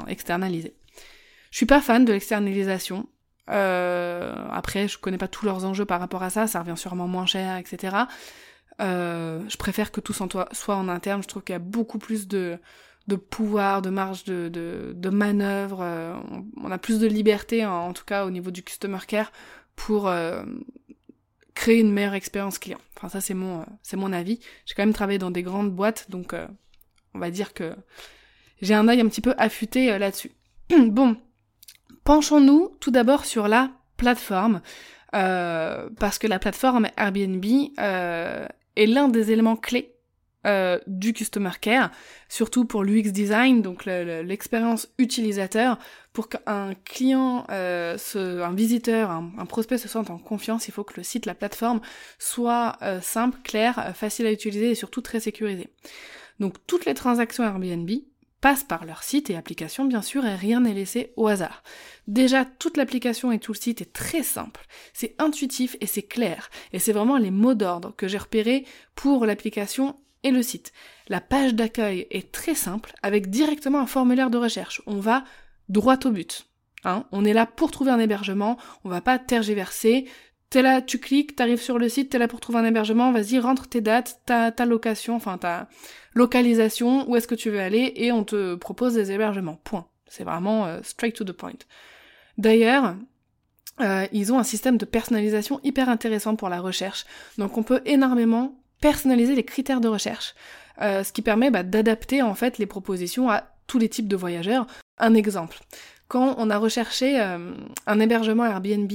externalisé. 0.07 0.75
Je 1.51 1.57
suis 1.57 1.65
pas 1.65 1.81
fan 1.81 2.05
de 2.05 2.13
l'externalisation. 2.13 3.07
Euh, 3.49 4.33
après, 4.51 4.87
je 4.87 4.97
connais 4.97 5.17
pas 5.17 5.27
tous 5.27 5.45
leurs 5.45 5.65
enjeux 5.65 5.85
par 5.85 5.99
rapport 5.99 6.23
à 6.23 6.29
ça, 6.29 6.47
ça 6.47 6.59
revient 6.59 6.77
sûrement 6.77 7.07
moins 7.07 7.25
cher, 7.25 7.57
etc. 7.57 7.95
Euh, 8.81 9.41
je 9.47 9.57
préfère 9.57 9.91
que 9.91 10.01
tout 10.01 10.13
soit 10.13 10.75
en 10.75 10.89
interne, 10.89 11.23
je 11.23 11.27
trouve 11.27 11.43
qu'il 11.43 11.53
y 11.53 11.55
a 11.55 11.59
beaucoup 11.59 11.97
plus 11.97 12.27
de, 12.27 12.59
pouvoir, 13.29 13.81
de 13.81 13.89
marge 13.89 14.25
de, 14.25 15.09
manœuvre. 15.09 15.79
On, 16.61 16.71
a 16.71 16.77
plus 16.77 16.99
de 16.99 17.07
liberté, 17.07 17.65
en, 17.65 17.93
tout 17.93 18.05
cas 18.05 18.25
au 18.25 18.31
niveau 18.31 18.51
du 18.51 18.63
customer 18.63 18.99
care, 19.07 19.31
pour 19.75 20.11
créer 21.57 21.79
une 21.79 21.91
meilleure 21.91 22.13
expérience 22.13 22.59
client. 22.59 22.79
Enfin 22.95 23.09
ça 23.09 23.19
c'est 23.19 23.33
mon, 23.33 23.61
euh, 23.61 23.65
c'est 23.81 23.97
mon 23.97 24.13
avis. 24.13 24.39
J'ai 24.65 24.75
quand 24.75 24.83
même 24.83 24.93
travaillé 24.93 25.17
dans 25.17 25.31
des 25.31 25.43
grandes 25.43 25.71
boîtes, 25.71 26.09
donc 26.09 26.33
on 27.13 27.19
va 27.19 27.31
dire 27.31 27.53
que 27.53 27.75
j'ai 28.61 28.75
un 28.75 28.87
œil 28.87 29.01
un 29.01 29.07
petit 29.07 29.21
peu 29.21 29.33
affûté 29.37 29.97
là-dessus. 29.97 30.31
bon, 30.69 31.17
penchons-nous 32.03 32.77
tout 32.79 32.91
d'abord 32.91 33.25
sur 33.25 33.47
la 33.47 33.71
plateforme, 33.97 34.61
parce 35.11 36.19
que 36.19 36.27
la 36.27 36.37
plateforme 36.37 36.87
Airbnb 36.95 37.43
est 37.75 38.85
l'un 38.85 39.07
des 39.07 39.31
éléments 39.31 39.55
clés 39.55 39.97
euh, 40.47 40.79
du 40.87 41.11
customer 41.11 41.51
care, 41.59 41.91
surtout 42.29 42.63
pour 42.63 42.83
l'UX 42.83 43.11
design, 43.11 43.61
donc 43.61 43.83
l'expérience 43.83 44.87
utilisateur, 44.97 45.77
pour 46.17 46.29
qu'un 46.29 46.73
client, 46.83 47.45
euh, 47.51 47.95
un 48.15 48.51
visiteur, 48.51 49.11
un, 49.11 49.45
prospect 49.45 49.77
se 49.77 49.87
sente 49.87 50.09
en 50.09 50.17
confiance, 50.17 50.67
il 50.67 50.71
faut 50.71 50.83
que 50.83 50.95
le 50.97 51.03
site, 51.03 51.27
la 51.27 51.35
plateforme 51.35 51.79
soit 52.17 52.75
euh, 52.81 52.99
simple, 53.01 53.37
clair, 53.43 53.91
facile 53.93 54.25
à 54.25 54.31
utiliser 54.31 54.71
et 54.71 54.73
surtout 54.73 55.01
très 55.01 55.19
sécurisé. 55.19 55.69
Donc 56.39 56.55
toutes 56.65 56.85
les 56.85 56.95
transactions 56.95 57.43
Airbnb 57.43 57.87
passent 58.41 58.63
par 58.63 58.85
leur 58.85 59.03
site 59.03 59.29
et 59.29 59.35
application 59.35 59.85
bien 59.85 60.01
sûr 60.01 60.25
et 60.25 60.33
rien 60.33 60.61
n'est 60.61 60.73
laissé 60.73 61.13
au 61.17 61.27
hasard. 61.27 61.61
Déjà 62.07 62.45
toute 62.45 62.77
l'application 62.77 63.31
et 63.31 63.37
tout 63.37 63.53
le 63.53 63.59
site 63.59 63.81
est 63.81 63.93
très 63.93 64.23
simple, 64.23 64.65
c'est 64.93 65.13
intuitif 65.19 65.75
et 65.81 65.85
c'est 65.85 66.01
clair 66.01 66.49
et 66.73 66.79
c'est 66.79 66.93
vraiment 66.93 67.17
les 67.17 67.29
mots 67.29 67.53
d'ordre 67.53 67.93
que 67.95 68.07
j'ai 68.07 68.17
repérés 68.17 68.65
pour 68.95 69.27
l'application 69.27 69.99
et 70.23 70.31
le 70.31 70.41
site. 70.41 70.73
La 71.09 71.21
page 71.21 71.53
d'accueil 71.53 72.07
est 72.09 72.31
très 72.31 72.55
simple, 72.55 72.93
avec 73.03 73.29
directement 73.29 73.81
un 73.81 73.85
formulaire 73.85 74.31
de 74.31 74.39
recherche. 74.39 74.81
On 74.87 74.99
va 74.99 75.23
droit 75.69 75.97
au 76.05 76.11
but. 76.11 76.47
Hein. 76.83 77.05
On 77.11 77.25
est 77.25 77.33
là 77.33 77.45
pour 77.45 77.71
trouver 77.71 77.91
un 77.91 77.99
hébergement, 77.99 78.57
on 78.83 78.89
va 78.89 79.01
pas 79.01 79.19
tergiverser. 79.19 80.07
T'es 80.49 80.61
là, 80.61 80.81
tu 80.81 80.99
cliques, 80.99 81.35
t'arrives 81.35 81.61
sur 81.61 81.77
le 81.77 81.89
site, 81.89 82.09
t'es 82.09 82.19
là 82.19 82.29
pour 82.29 82.39
trouver 82.39 82.59
un 82.59 82.65
hébergement, 82.65 83.11
vas-y, 83.11 83.37
rentre 83.37 83.67
tes 83.67 83.81
dates, 83.81 84.21
ta, 84.25 84.51
location, 84.65 85.15
enfin 85.15 85.37
ta 85.37 85.67
localisation, 86.13 87.09
où 87.09 87.15
est-ce 87.17 87.27
que 87.27 87.35
tu 87.35 87.49
veux 87.49 87.59
aller, 87.59 87.91
et 87.97 88.11
on 88.13 88.23
te 88.23 88.55
propose 88.55 88.93
des 88.93 89.11
hébergements. 89.11 89.59
Point. 89.63 89.87
C'est 90.07 90.23
vraiment 90.23 90.65
euh, 90.65 90.79
straight 90.83 91.15
to 91.15 91.25
the 91.25 91.33
point. 91.33 91.51
D'ailleurs, 92.37 92.95
euh, 93.81 94.07
ils 94.13 94.31
ont 94.31 94.39
un 94.39 94.43
système 94.43 94.77
de 94.77 94.85
personnalisation 94.85 95.59
hyper 95.63 95.89
intéressant 95.89 96.35
pour 96.35 96.49
la 96.49 96.61
recherche. 96.61 97.05
Donc 97.37 97.57
on 97.57 97.63
peut 97.63 97.81
énormément 97.85 98.55
personnaliser 98.79 99.35
les 99.35 99.43
critères 99.43 99.81
de 99.81 99.87
recherche, 99.87 100.33
euh, 100.81 101.03
ce 101.03 101.11
qui 101.11 101.21
permet 101.21 101.51
bah, 101.51 101.63
d'adapter 101.63 102.21
en 102.21 102.35
fait 102.35 102.57
les 102.57 102.65
propositions 102.65 103.29
à 103.29 103.43
tous 103.67 103.79
les 103.79 103.89
types 103.89 104.07
de 104.07 104.15
voyageurs. 104.15 104.65
Un 104.99 105.13
exemple, 105.13 105.59
quand 106.07 106.35
on 106.37 106.49
a 106.49 106.57
recherché 106.57 107.19
euh, 107.19 107.51
un 107.85 107.99
hébergement 107.99 108.45
Airbnb 108.45 108.91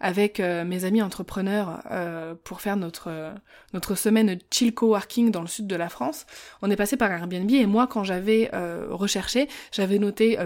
avec 0.00 0.40
euh, 0.40 0.64
mes 0.64 0.84
amis 0.84 1.02
entrepreneurs 1.02 1.82
euh, 1.90 2.34
pour 2.42 2.62
faire 2.62 2.76
notre 2.76 3.34
notre 3.74 3.94
semaine 3.96 4.38
chill 4.50 4.72
coworking 4.72 5.30
dans 5.30 5.42
le 5.42 5.46
sud 5.46 5.66
de 5.66 5.76
la 5.76 5.88
France, 5.88 6.26
on 6.62 6.70
est 6.70 6.76
passé 6.76 6.96
par 6.96 7.10
Airbnb 7.10 7.50
et 7.50 7.66
moi 7.66 7.86
quand 7.86 8.04
j'avais 8.04 8.50
recherché, 8.88 9.48
j'avais 9.72 9.98
noté 9.98 10.38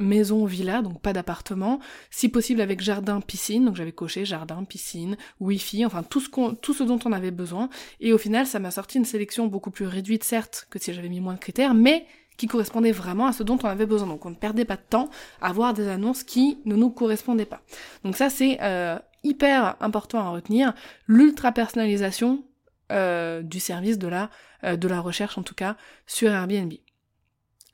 maison 0.00 0.44
villa 0.44 0.82
donc 0.82 1.00
pas 1.00 1.12
d'appartement, 1.12 1.80
si 2.10 2.28
possible 2.28 2.60
avec 2.60 2.80
jardin 2.80 3.20
piscine, 3.20 3.64
donc 3.64 3.76
j'avais 3.76 3.92
coché 3.92 4.24
jardin 4.24 4.62
piscine, 4.64 5.16
wifi, 5.40 5.84
enfin 5.84 6.02
tout 6.02 6.20
ce 6.20 6.28
tout 6.60 6.74
ce 6.74 6.84
dont 6.84 6.98
on 7.04 7.12
avait 7.12 7.30
besoin. 7.30 7.68
Et 8.00 8.12
au 8.12 8.18
final 8.18 8.46
ça 8.46 8.58
m'a 8.58 8.70
sorti 8.70 8.98
une 8.98 9.04
sélection 9.04 9.46
beaucoup 9.46 9.70
plus 9.70 9.86
réduite 9.86 10.24
certes 10.24 10.66
que 10.70 10.78
si 10.78 10.92
j'avais 10.92 11.08
mis 11.08 11.20
moins 11.20 11.34
de 11.34 11.40
critères 11.40 11.74
mais 11.74 12.06
qui 12.36 12.46
correspondait 12.46 12.92
vraiment 12.92 13.26
à 13.26 13.32
ce 13.32 13.42
dont 13.42 13.58
on 13.62 13.66
avait 13.66 13.86
besoin. 13.86 14.08
Donc 14.08 14.26
on 14.26 14.30
ne 14.30 14.34
perdait 14.34 14.64
pas 14.64 14.76
de 14.76 14.82
temps 14.88 15.10
à 15.40 15.52
voir 15.52 15.74
des 15.74 15.88
annonces 15.88 16.22
qui 16.22 16.58
ne 16.64 16.74
nous 16.74 16.90
correspondaient 16.90 17.44
pas. 17.46 17.60
Donc 18.04 18.16
ça 18.16 18.30
c'est 18.30 18.58
euh, 18.62 18.98
hyper 19.22 19.76
important 19.80 20.20
à 20.20 20.28
retenir. 20.30 20.74
L'ultra 21.06 21.52
personnalisation 21.52 22.44
euh, 22.92 23.42
du 23.42 23.60
service 23.60 23.98
de 23.98 24.08
la, 24.08 24.30
euh, 24.64 24.76
de 24.76 24.88
la 24.88 25.00
recherche 25.00 25.38
en 25.38 25.42
tout 25.42 25.54
cas 25.54 25.76
sur 26.06 26.30
Airbnb. 26.30 26.72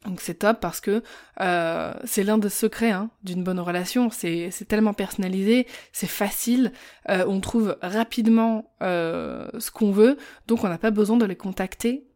Donc 0.06 0.22
c'est 0.22 0.34
top 0.34 0.60
parce 0.60 0.80
que 0.80 1.02
euh, 1.42 1.92
c'est 2.04 2.22
l'un 2.22 2.38
des 2.38 2.48
secrets 2.48 2.90
hein, 2.90 3.10
d'une 3.22 3.44
bonne 3.44 3.60
relation. 3.60 4.08
C'est 4.10 4.50
tellement 4.66 4.94
personnalisé, 4.94 5.66
c'est 5.92 6.06
facile, 6.06 6.72
euh, 7.10 7.24
on 7.28 7.40
trouve 7.40 7.76
rapidement 7.82 8.72
euh, 8.82 9.46
ce 9.58 9.70
qu'on 9.70 9.90
veut, 9.90 10.16
donc 10.46 10.64
on 10.64 10.68
n'a 10.68 10.78
pas 10.78 10.90
besoin 10.90 11.18
de 11.18 11.26
les 11.26 11.36
contacter 11.36 12.06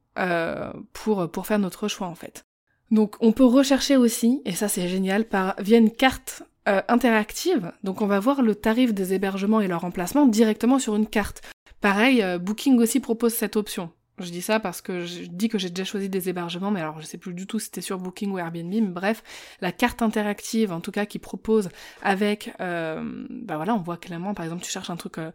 pour, 0.93 1.31
pour 1.31 1.47
faire 1.47 1.59
notre 1.59 1.89
choix 1.89 2.07
en 2.07 2.15
fait. 2.15 2.45
Donc 2.91 3.17
on 3.21 3.33
peut 3.33 3.45
rechercher 3.45 3.97
aussi, 3.97 4.43
et 4.45 4.53
ça 4.53 4.69
c'est 4.69 4.89
génial, 4.89 5.25
par 5.25 5.55
via 5.59 5.79
une 5.79 5.91
carte 5.91 6.43
interactive. 6.67 7.73
Donc 7.83 8.01
on 8.01 8.07
va 8.07 8.21
voir 8.21 8.43
le 8.43 8.55
tarif 8.55 8.95
des 8.95 9.15
hébergements 9.15 9.61
et 9.61 9.69
leur 9.69 9.85
emplacement 9.85 10.27
directement 10.27 10.79
sur 10.79 10.95
une 10.95 11.07
carte. 11.07 11.43
Pareil, 11.81 12.25
Booking 12.41 12.79
aussi 12.79 13.01
propose 13.01 13.35
cette 13.35 13.57
option. 13.57 13.91
Je 14.19 14.31
dis 14.31 14.43
ça 14.43 14.61
parce 14.61 14.81
que 14.81 15.05
je 15.05 15.25
dis 15.25 15.49
que 15.49 15.59
j'ai 15.59 15.71
déjà 15.71 15.85
choisi 15.85 16.09
des 16.09 16.29
hébergements, 16.29 16.71
mais 16.71 16.81
alors 16.81 17.01
je 17.01 17.07
sais 17.07 17.19
plus 17.19 17.35
du 17.35 17.49
tout 17.49 17.59
si 17.59 17.67
c'était 17.67 17.81
sur 17.81 17.99
Booking 17.99 18.31
ou 18.31 18.39
Airbnb, 18.39 18.73
mais 18.73 18.81
bref, 18.81 19.25
la 19.61 19.73
carte 19.73 20.03
interactive, 20.03 20.71
en 20.71 20.81
tout 20.81 20.93
cas, 20.93 21.05
qui 21.05 21.19
propose 21.19 21.69
avec, 22.01 22.53
euh, 22.61 23.27
bah 23.29 23.57
voilà, 23.57 23.75
on 23.75 23.81
voit 23.81 23.97
clairement, 23.97 24.33
par 24.33 24.45
exemple, 24.45 24.63
tu 24.63 24.71
cherches 24.71 24.91
un 24.91 24.97
truc 24.97 25.19
euh, 25.19 25.33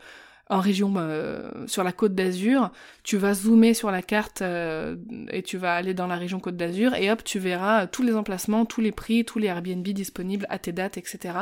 en 0.50 0.60
région 0.60 0.94
euh, 0.98 1.52
sur 1.68 1.84
la 1.84 1.92
côte 1.92 2.16
d'Azur, 2.16 2.72
tu 3.04 3.18
vas 3.18 3.34
zoomer 3.34 3.74
sur 3.74 3.92
la 3.92 4.02
carte 4.02 4.42
euh, 4.42 4.96
et 5.32 5.44
tu 5.44 5.58
vas 5.58 5.76
aller 5.76 5.94
dans 5.94 6.08
la 6.08 6.16
région 6.16 6.40
côte 6.40 6.58
d'Azur 6.58 6.96
et 6.96 7.12
hop, 7.12 7.24
tu 7.24 7.40
verras 7.40 7.88
tous 7.88 8.02
les 8.02 8.16
emplacements, 8.16 8.66
tous 8.66 8.82
les 8.82 8.92
prix, 8.92 9.26
tous 9.26 9.40
les 9.40 9.48
Airbnb 9.48 9.88
disponibles 9.88 10.48
à 10.50 10.58
tes 10.58 10.72
dates, 10.72 10.98
etc. 10.98 11.36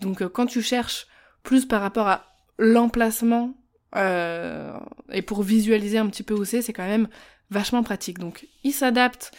Donc 0.00 0.26
quand 0.28 0.46
tu 0.46 0.62
cherches 0.62 1.06
plus 1.42 1.64
par 1.64 1.80
rapport 1.80 2.08
à 2.08 2.24
l'emplacement 2.58 3.54
euh, 3.96 4.72
et 5.12 5.22
pour 5.22 5.42
visualiser 5.42 5.98
un 5.98 6.06
petit 6.06 6.22
peu 6.22 6.34
où 6.34 6.44
c'est, 6.44 6.62
c'est 6.62 6.72
quand 6.72 6.86
même 6.86 7.08
vachement 7.50 7.82
pratique. 7.82 8.18
Donc 8.18 8.46
il 8.64 8.72
s'adapte 8.72 9.32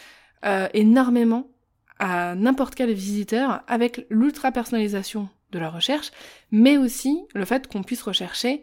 euh, 0.44 0.68
énormément 0.74 1.50
à 1.98 2.34
n'importe 2.34 2.74
quel 2.74 2.92
visiteur 2.92 3.62
avec 3.66 4.06
l'ultra 4.10 4.52
personnalisation 4.52 5.28
de 5.52 5.58
la 5.58 5.70
recherche, 5.70 6.10
mais 6.50 6.76
aussi 6.76 7.22
le 7.34 7.44
fait 7.44 7.66
qu'on 7.66 7.82
puisse 7.82 8.02
rechercher 8.02 8.62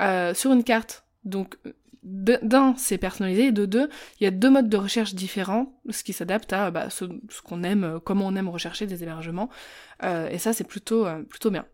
euh, 0.00 0.34
sur 0.34 0.52
une 0.52 0.64
carte. 0.64 1.04
Donc 1.24 1.56
d'un, 2.02 2.74
c'est 2.78 2.96
personnalisé, 2.96 3.46
et 3.46 3.52
de 3.52 3.66
deux, 3.66 3.90
il 4.18 4.24
y 4.24 4.26
a 4.26 4.30
deux 4.30 4.48
modes 4.48 4.70
de 4.70 4.76
recherche 4.78 5.14
différents, 5.14 5.78
ce 5.90 6.02
qui 6.02 6.14
s'adapte 6.14 6.52
à 6.52 6.70
bah, 6.70 6.88
ce, 6.88 7.04
qu'on 7.44 7.62
aime, 7.62 8.00
comment 8.02 8.26
on 8.26 8.36
aime 8.36 8.48
rechercher 8.48 8.86
des 8.86 9.02
hébergements, 9.02 9.50
et 10.02 10.38
ça 10.38 10.54
c'est 10.54 10.64
plutôt, 10.64 11.06
bien. 11.50 11.66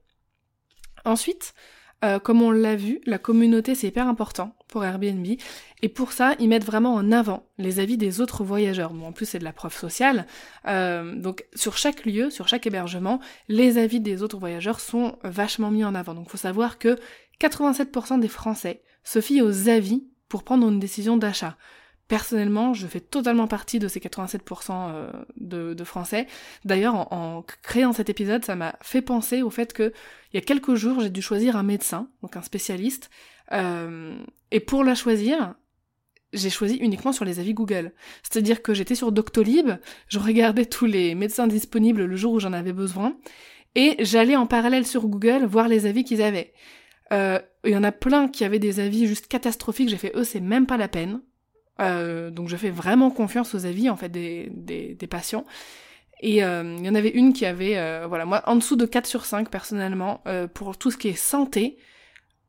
Ensuite, 1.05 1.55
euh, 2.05 2.19
comme 2.19 2.43
on 2.43 2.51
l'a 2.51 2.77
vu, 2.77 3.01
la 3.07 3.19
communauté 3.19 3.75
c'est 3.75 3.87
hyper 3.87 4.07
important 4.07 4.55
pour 4.69 4.85
Airbnb 4.85 5.27
et 5.81 5.89
pour 5.89 6.13
ça 6.13 6.35
ils 6.39 6.49
mettent 6.49 6.65
vraiment 6.65 6.93
en 6.93 7.11
avant 7.11 7.47
les 7.57 7.81
avis 7.81 7.97
des 7.97 8.21
autres 8.21 8.45
voyageurs. 8.45 8.93
Bon 8.93 9.07
en 9.07 9.13
plus 9.13 9.25
c'est 9.25 9.39
de 9.39 9.45
la 9.45 9.55
preuve 9.55 9.75
sociale, 9.75 10.27
euh, 10.67 11.15
donc 11.15 11.47
sur 11.55 11.79
chaque 11.79 12.05
lieu, 12.05 12.29
sur 12.29 12.49
chaque 12.49 12.67
hébergement, 12.67 13.19
les 13.49 13.79
avis 13.79 14.01
des 14.01 14.23
autres 14.23 14.39
voyageurs 14.39 14.81
sont 14.81 15.17
vachement 15.25 15.71
mis 15.71 15.85
en 15.85 15.95
avant. 15.95 16.13
Donc 16.13 16.29
faut 16.29 16.37
savoir 16.37 16.79
que 16.79 16.97
87% 17.41 18.21
des 18.21 18.29
Français 18.29 18.83
se 19.05 19.21
fient 19.21 19.43
aux 19.43 19.69
avis 19.69 20.05
pour 20.29 20.43
prendre 20.43 20.69
une 20.69 20.81
décision 20.81 21.17
d'achat. 21.17 21.57
Personnellement, 22.09 22.73
je 22.73 22.87
fais 22.87 23.01
totalement 23.01 23.49
partie 23.49 23.81
de 23.81 23.89
ces 23.89 23.99
87% 23.99 24.41
euh, 24.71 25.75
de, 25.75 25.85
Français. 25.85 26.29
D'ailleurs, 26.65 27.13
en, 27.13 27.45
créant 27.63 27.93
cet 27.93 28.09
épisode, 28.09 28.45
ça 28.45 28.55
m'a 28.55 28.77
fait 28.81 29.03
penser 29.03 29.43
au 29.43 29.51
fait 29.51 29.73
que 29.73 29.93
il 30.33 30.37
y 30.37 30.39
a 30.39 30.41
quelques 30.41 30.75
jours, 30.75 31.01
j'ai 31.01 31.11
dû 31.11 31.21
choisir 31.21 31.57
un 31.57 31.65
médecin, 31.65 32.09
donc 32.23 32.37
un 32.37 32.43
spécialiste, 32.43 33.11
euh, 33.53 34.17
et 34.53 34.61
pour 34.61 34.85
la 34.85 34.95
choisir, 34.95 35.55
j'ai 36.33 36.51
choisi 36.51 36.77
uniquement 36.77 37.13
sur 37.13 37.25
les 37.25 37.41
avis 37.41 37.55
Google. 37.55 37.93
C'est-à-dire 38.23 38.63
que 38.63 38.73
j'étais 38.73 38.95
sur 38.95 39.11
Doctolib, 39.11 39.73
je 40.09 40.19
regardais 40.21 40.67
tous 40.67 40.87
les 40.87 41.17
médecins 41.17 41.49
disponibles 41.49 42.05
le 42.05 42.17
jour 42.17 42.35
où 42.35 42.41
j'en 42.41 42.53
avais 42.53 42.73
besoin, 42.73 43.17
et 43.75 43.97
j'allais 43.99 44.37
en 44.37 44.47
parallèle 44.47 44.87
sur 44.87 45.09
Google 45.09 45.45
voir 45.45 45.67
les 45.67 45.87
avis 45.87 46.05
qu'ils 46.05 46.23
avaient. 46.23 46.53
Euh, 47.13 47.39
il 47.65 47.71
y 47.71 47.77
en 47.77 47.85
a 47.85 47.93
plein 47.93 48.29
qui 48.29 48.45
avaient 48.45 48.59
des 48.59 48.81
avis 48.81 49.07
juste 49.07 49.29
catastrophiques, 49.29 49.89
j'ai 49.89 49.97
fait 49.97 50.13
eux 50.17 50.25
c'est 50.25 50.41
même 50.41 50.67
pas 50.67 50.77
la 50.77 50.89
peine, 50.89 51.21
euh, 51.81 52.31
donc 52.31 52.49
je 52.49 52.57
fais 52.57 52.71
vraiment 52.71 53.11
confiance 53.11 53.55
aux 53.55 53.67
avis 53.67 53.91
en 53.91 53.97
fait 53.97 54.09
des, 54.09 54.51
des, 54.53 54.95
des 54.95 55.07
patients. 55.07 55.45
Et 56.21 56.43
euh, 56.43 56.77
il 56.79 56.85
y 56.87 56.89
en 56.89 56.95
avait 56.95 57.11
une 57.11 57.35
qui 57.35 57.45
avait, 57.45 57.77
euh, 57.77 58.07
voilà, 58.09 58.25
moi 58.25 58.43
en 58.47 58.57
dessous 58.57 58.77
de 58.77 58.87
4 58.87 59.07
sur 59.07 59.27
5 59.27 59.51
personnellement, 59.51 60.23
pour 60.55 60.79
tout 60.79 60.91
ce 60.91 60.97
qui 60.97 61.09
est 61.09 61.15
santé, 61.15 61.79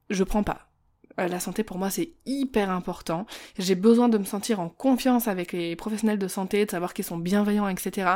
je 0.09 0.23
prends 0.23 0.43
pas. 0.43 0.69
la 1.17 1.39
santé 1.39 1.63
pour 1.63 1.77
moi 1.77 1.89
c'est 1.89 2.13
hyper 2.25 2.69
important. 2.69 3.25
J'ai 3.57 3.75
besoin 3.75 4.07
de 4.09 4.17
me 4.17 4.23
sentir 4.23 4.59
en 4.61 4.69
confiance 4.69 5.27
avec 5.27 5.51
les 5.51 5.75
professionnels 5.75 6.19
de 6.19 6.27
santé, 6.29 6.65
de 6.65 6.71
savoir 6.71 6.93
qu'ils 6.93 7.05
sont 7.05 7.17
bienveillants, 7.17 7.67
etc. 7.67 8.09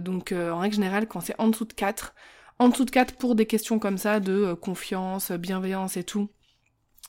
donc 0.00 0.32
en 0.32 0.58
règle 0.58 0.76
générale 0.76 1.06
quand 1.06 1.20
c'est 1.20 1.34
en 1.38 1.48
dessous 1.48 1.66
de 1.66 1.74
4, 1.74 2.14
en 2.58 2.68
dessous 2.68 2.84
de 2.84 2.90
4 2.90 3.16
pour 3.16 3.34
des 3.34 3.46
questions 3.46 3.78
comme 3.78 3.98
ça 3.98 4.20
de 4.20 4.54
confiance, 4.54 5.32
bienveillance 5.32 5.96
et 5.96 6.04
tout, 6.04 6.28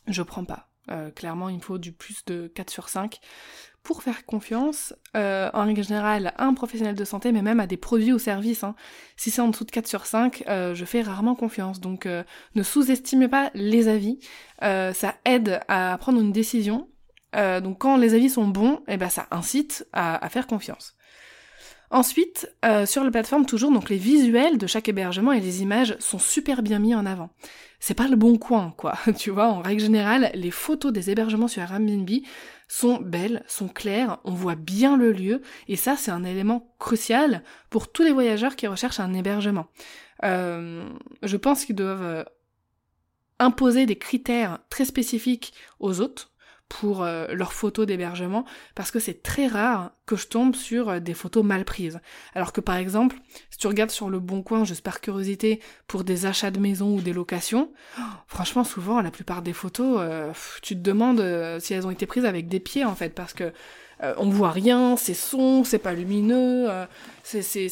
je 0.08 0.22
prends 0.22 0.46
pas. 0.46 0.70
Euh, 0.92 1.12
clairement, 1.12 1.50
il 1.50 1.58
me 1.58 1.62
faut 1.62 1.78
du 1.78 1.92
plus 1.92 2.26
de 2.26 2.48
4 2.48 2.70
sur 2.70 2.90
5 2.90 3.20
pour 3.84 4.04
faire 4.04 4.26
confiance, 4.26 4.94
euh, 5.16 5.50
en 5.54 5.66
règle 5.66 5.84
générale, 5.84 6.34
à 6.38 6.46
un 6.46 6.54
professionnel 6.54 6.96
de 6.96 7.06
santé, 7.06 7.32
mais 7.32 7.42
même 7.42 7.60
à 7.60 7.68
des 7.68 7.78
produits 7.78 8.12
ou 8.12 8.20
services. 8.20 8.64
Hein. 8.64 8.76
Si 9.16 9.32
c'est 9.32 9.42
en 9.42 9.48
dessous 9.48 9.64
de 9.66 9.72
4 9.72 9.88
sur 9.88 10.06
5, 10.06 10.44
euh, 10.48 10.76
je 10.76 10.86
fais 10.86 11.02
rarement 11.02 11.36
confiance. 11.36 11.80
Donc 11.80 12.06
ne 12.06 12.64
sous-estimez 12.64 13.28
pas 13.28 13.52
les 13.54 13.88
avis. 13.88 14.20
ça 14.62 15.16
aide 15.26 15.62
à 15.68 15.98
prendre 16.00 16.20
une 16.20 16.32
décision. 16.32 16.90
donc 17.34 17.80
quand 17.80 17.98
les 17.98 18.14
avis 18.14 18.30
sont 18.30 18.48
bons, 18.48 18.82
eh 18.88 18.98
ben, 18.98 19.10
ça 19.10 19.28
incite 19.32 19.88
à 19.94 20.28
faire 20.30 20.48
confiance. 20.48 20.96
Ensuite, 21.92 22.52
sur 22.86 23.04
la 23.04 23.12
plateforme 23.12 23.46
toujours, 23.46 23.72
donc 23.72 23.90
les 23.90 23.98
visuels 23.98 24.58
de 24.58 24.68
chaque 24.68 24.90
hébergement 24.90 25.32
et 25.32 25.40
les 25.40 25.62
images 25.64 25.96
sont 26.00 26.20
super 26.20 26.62
bien 26.62 26.78
mis 26.80 26.94
en 26.94 27.06
avant 27.06 27.32
c'est 27.80 27.94
pas 27.94 28.08
le 28.08 28.16
bon 28.16 28.38
coin, 28.38 28.74
quoi. 28.78 28.96
Tu 29.18 29.30
vois, 29.30 29.48
en 29.48 29.62
règle 29.62 29.82
générale, 29.82 30.32
les 30.34 30.52
photos 30.52 30.92
des 30.92 31.10
hébergements 31.10 31.48
sur 31.48 31.62
Airbnb 31.62 32.10
sont 32.68 33.00
belles, 33.02 33.44
sont 33.48 33.70
claires, 33.70 34.20
on 34.26 34.34
voit 34.34 34.56
bien 34.56 34.98
le 34.98 35.12
lieu, 35.12 35.42
et 35.68 35.76
ça, 35.76 35.96
c'est 35.96 36.12
un 36.12 36.24
élément 36.24 36.76
crucial 36.78 37.44
pour 37.70 37.92
tous 37.92 38.04
les 38.04 38.12
voyageurs 38.12 38.56
qui 38.56 38.68
recherchent 38.68 39.00
un 39.00 39.14
hébergement. 39.14 39.68
Euh, 40.24 40.88
je 41.24 41.38
pense 41.38 41.66
qu'ils 41.66 41.76
doivent 41.76 42.04
euh, 42.04 42.24
imposer 43.40 43.86
des 43.86 43.98
critères 43.98 44.60
très 44.70 44.86
spécifiques 44.86 45.54
aux 45.80 46.02
hôtes 46.02 46.32
pour 46.70 47.04
euh, 47.04 47.28
leurs 47.34 47.52
photos 47.52 47.86
d'hébergement 47.86 48.46
parce 48.76 48.92
que 48.92 49.00
c'est 49.00 49.22
très 49.24 49.48
rare 49.48 49.92
que 50.06 50.16
je 50.16 50.28
tombe 50.28 50.56
sur 50.56 50.90
euh, 50.90 51.00
des 51.00 51.16
photos 51.16 51.44
mal 51.44 51.66
prises. 51.66 52.00
Alors 52.36 52.54
que 52.54 52.62
par 52.62 52.78
exemple, 52.78 53.18
si 53.50 53.58
tu 53.58 53.68
regardes 53.68 53.90
sur 53.90 54.10
le 54.10 54.20
bon 54.20 54.44
coin, 54.44 54.64
juste 54.64 54.84
par 54.84 55.02
curiosité, 55.02 55.60
pour 55.88 56.04
des 56.04 56.28
achats 56.28 56.52
de 56.52 56.60
maison 56.60 56.96
ou 56.96 57.02
des 57.02 57.12
locations, 57.12 57.74
franchement 58.28 58.64
souvent 58.64 59.02
la 59.02 59.12
plupart 59.12 59.42
des 59.42 59.54
photos, 59.54 59.98
euh, 60.00 60.32
tu 60.62 60.76
te 60.76 60.82
demandes 60.82 61.24
si 61.60 61.74
elles 61.74 61.86
ont 61.86 61.92
été 61.92 62.06
prises 62.06 62.26
avec 62.26 62.48
des 62.48 62.60
pieds 62.60 62.86
en 62.86 62.96
fait 62.96 63.10
parce 63.10 63.34
que 63.34 63.52
on 64.02 64.30
voit 64.30 64.52
rien, 64.52 64.96
c'est 64.96 65.14
son, 65.14 65.66
c'est 65.66 65.78
pas 65.78 65.92
lumineux, 65.92 66.70
c'est 67.22 67.68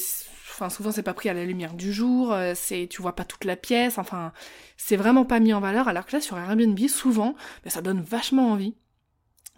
enfin 0.50 0.68
souvent 0.68 0.92
c'est 0.92 1.02
pas 1.02 1.14
pris 1.14 1.30
à 1.30 1.32
la 1.32 1.46
lumière 1.46 1.72
du 1.72 1.90
jour, 1.90 2.36
c'est 2.54 2.86
tu 2.90 3.00
vois 3.00 3.16
pas 3.16 3.24
toute 3.24 3.46
la 3.46 3.56
pièce, 3.56 3.96
enfin 3.96 4.32
c'est 4.76 4.96
vraiment 4.96 5.24
pas 5.24 5.40
mis 5.40 5.54
en 5.54 5.60
valeur 5.60 5.88
alors 5.88 6.04
que 6.04 6.14
là 6.14 6.20
sur 6.20 6.36
Airbnb 6.36 6.78
souvent 6.86 7.34
ben, 7.64 7.70
ça 7.70 7.80
donne 7.80 8.02
vachement 8.02 8.52
envie. 8.52 8.74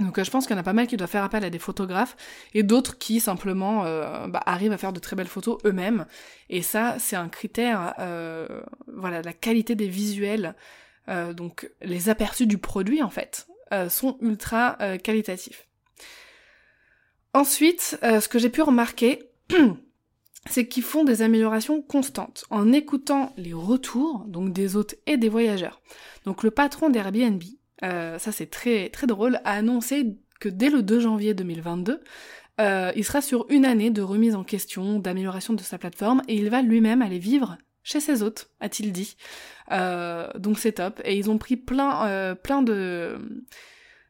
Donc 0.00 0.18
euh, 0.18 0.24
je 0.24 0.30
pense 0.30 0.46
qu'il 0.46 0.54
y 0.54 0.58
en 0.58 0.60
a 0.60 0.64
pas 0.64 0.72
mal 0.72 0.86
qui 0.86 0.96
doivent 0.96 1.10
faire 1.10 1.24
appel 1.24 1.44
à 1.44 1.50
des 1.50 1.58
photographes 1.58 2.16
et 2.54 2.62
d'autres 2.62 2.98
qui 2.98 3.20
simplement 3.20 3.84
euh, 3.84 4.26
bah, 4.26 4.42
arrivent 4.46 4.72
à 4.72 4.78
faire 4.78 4.92
de 4.92 5.00
très 5.00 5.16
belles 5.16 5.28
photos 5.28 5.58
eux-mêmes. 5.64 6.06
Et 6.48 6.62
ça, 6.62 6.96
c'est 6.98 7.16
un 7.16 7.28
critère, 7.28 7.94
euh, 7.98 8.46
voilà, 8.86 9.22
la 9.22 9.32
qualité 9.32 9.74
des 9.74 9.88
visuels, 9.88 10.54
donc 11.34 11.68
les 11.82 12.08
aperçus 12.08 12.46
du 12.46 12.56
produit 12.56 13.02
en 13.02 13.10
fait, 13.10 13.48
sont 13.88 14.16
ultra 14.20 14.78
qualitatifs. 15.02 15.66
Ensuite, 17.34 17.98
ce 18.00 18.28
que 18.28 18.38
j'ai 18.38 18.48
pu 18.48 18.62
remarquer, 18.62 19.28
c'est 20.46 20.68
qu'ils 20.68 20.84
font 20.84 21.02
des 21.02 21.22
améliorations 21.22 21.82
constantes 21.82 22.44
en 22.48 22.70
écoutant 22.70 23.32
les 23.36 23.52
retours, 23.52 24.24
donc 24.28 24.52
des 24.52 24.76
hôtes 24.76 24.94
et 25.06 25.16
des 25.16 25.28
voyageurs. 25.28 25.80
Donc 26.26 26.44
le 26.44 26.52
patron 26.52 26.90
d'Airbnb, 26.90 27.42
euh, 27.82 28.18
ça 28.18 28.32
c'est 28.32 28.46
très 28.46 28.88
très 28.90 29.06
drôle, 29.06 29.40
a 29.44 29.52
annoncé 29.52 30.16
que 30.38 30.48
dès 30.48 30.70
le 30.70 30.82
2 30.82 31.00
janvier 31.00 31.34
2022, 31.34 32.00
euh, 32.60 32.92
il 32.96 33.04
sera 33.04 33.20
sur 33.20 33.46
une 33.48 33.64
année 33.64 33.90
de 33.90 34.02
remise 34.02 34.34
en 34.34 34.44
question, 34.44 34.98
d'amélioration 34.98 35.54
de 35.54 35.60
sa 35.62 35.78
plateforme, 35.78 36.22
et 36.28 36.36
il 36.36 36.50
va 36.50 36.62
lui-même 36.62 37.02
aller 37.02 37.18
vivre 37.18 37.58
chez 37.82 38.00
ses 38.00 38.22
hôtes, 38.22 38.50
a-t-il 38.60 38.92
dit. 38.92 39.16
Euh, 39.72 40.28
donc 40.38 40.58
c'est 40.58 40.72
top. 40.72 41.00
Et 41.04 41.16
ils 41.16 41.30
ont 41.30 41.38
pris 41.38 41.56
plein, 41.56 42.34
plein 42.42 42.62
de, 42.62 43.18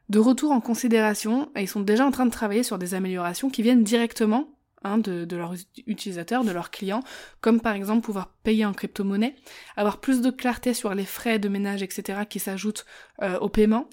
de 0.09 0.19
retours 0.19 0.51
en 0.51 0.61
considération, 0.61 1.49
et 1.55 1.61
ils 1.61 1.67
sont 1.67 1.81
déjà 1.81 2.05
en 2.05 2.11
train 2.11 2.25
de 2.25 2.31
travailler 2.31 2.63
sur 2.63 2.77
des 2.77 2.93
améliorations 2.93 3.49
qui 3.49 3.61
viennent 3.61 3.83
directement 3.83 4.49
Hein, 4.83 4.97
de, 4.97 5.25
de, 5.25 5.37
leurs 5.37 5.53
utilisateurs, 5.85 6.43
de 6.43 6.49
leurs 6.49 6.71
clients, 6.71 7.01
comme 7.39 7.61
par 7.61 7.75
exemple 7.75 8.03
pouvoir 8.03 8.29
payer 8.43 8.65
en 8.65 8.73
crypto-monnaie, 8.73 9.35
avoir 9.77 9.99
plus 9.99 10.21
de 10.21 10.31
clarté 10.31 10.73
sur 10.73 10.95
les 10.95 11.05
frais 11.05 11.37
de 11.37 11.49
ménage, 11.49 11.83
etc., 11.83 12.21
qui 12.27 12.39
s'ajoutent 12.39 12.87
euh, 13.21 13.37
au 13.37 13.47
paiement, 13.47 13.87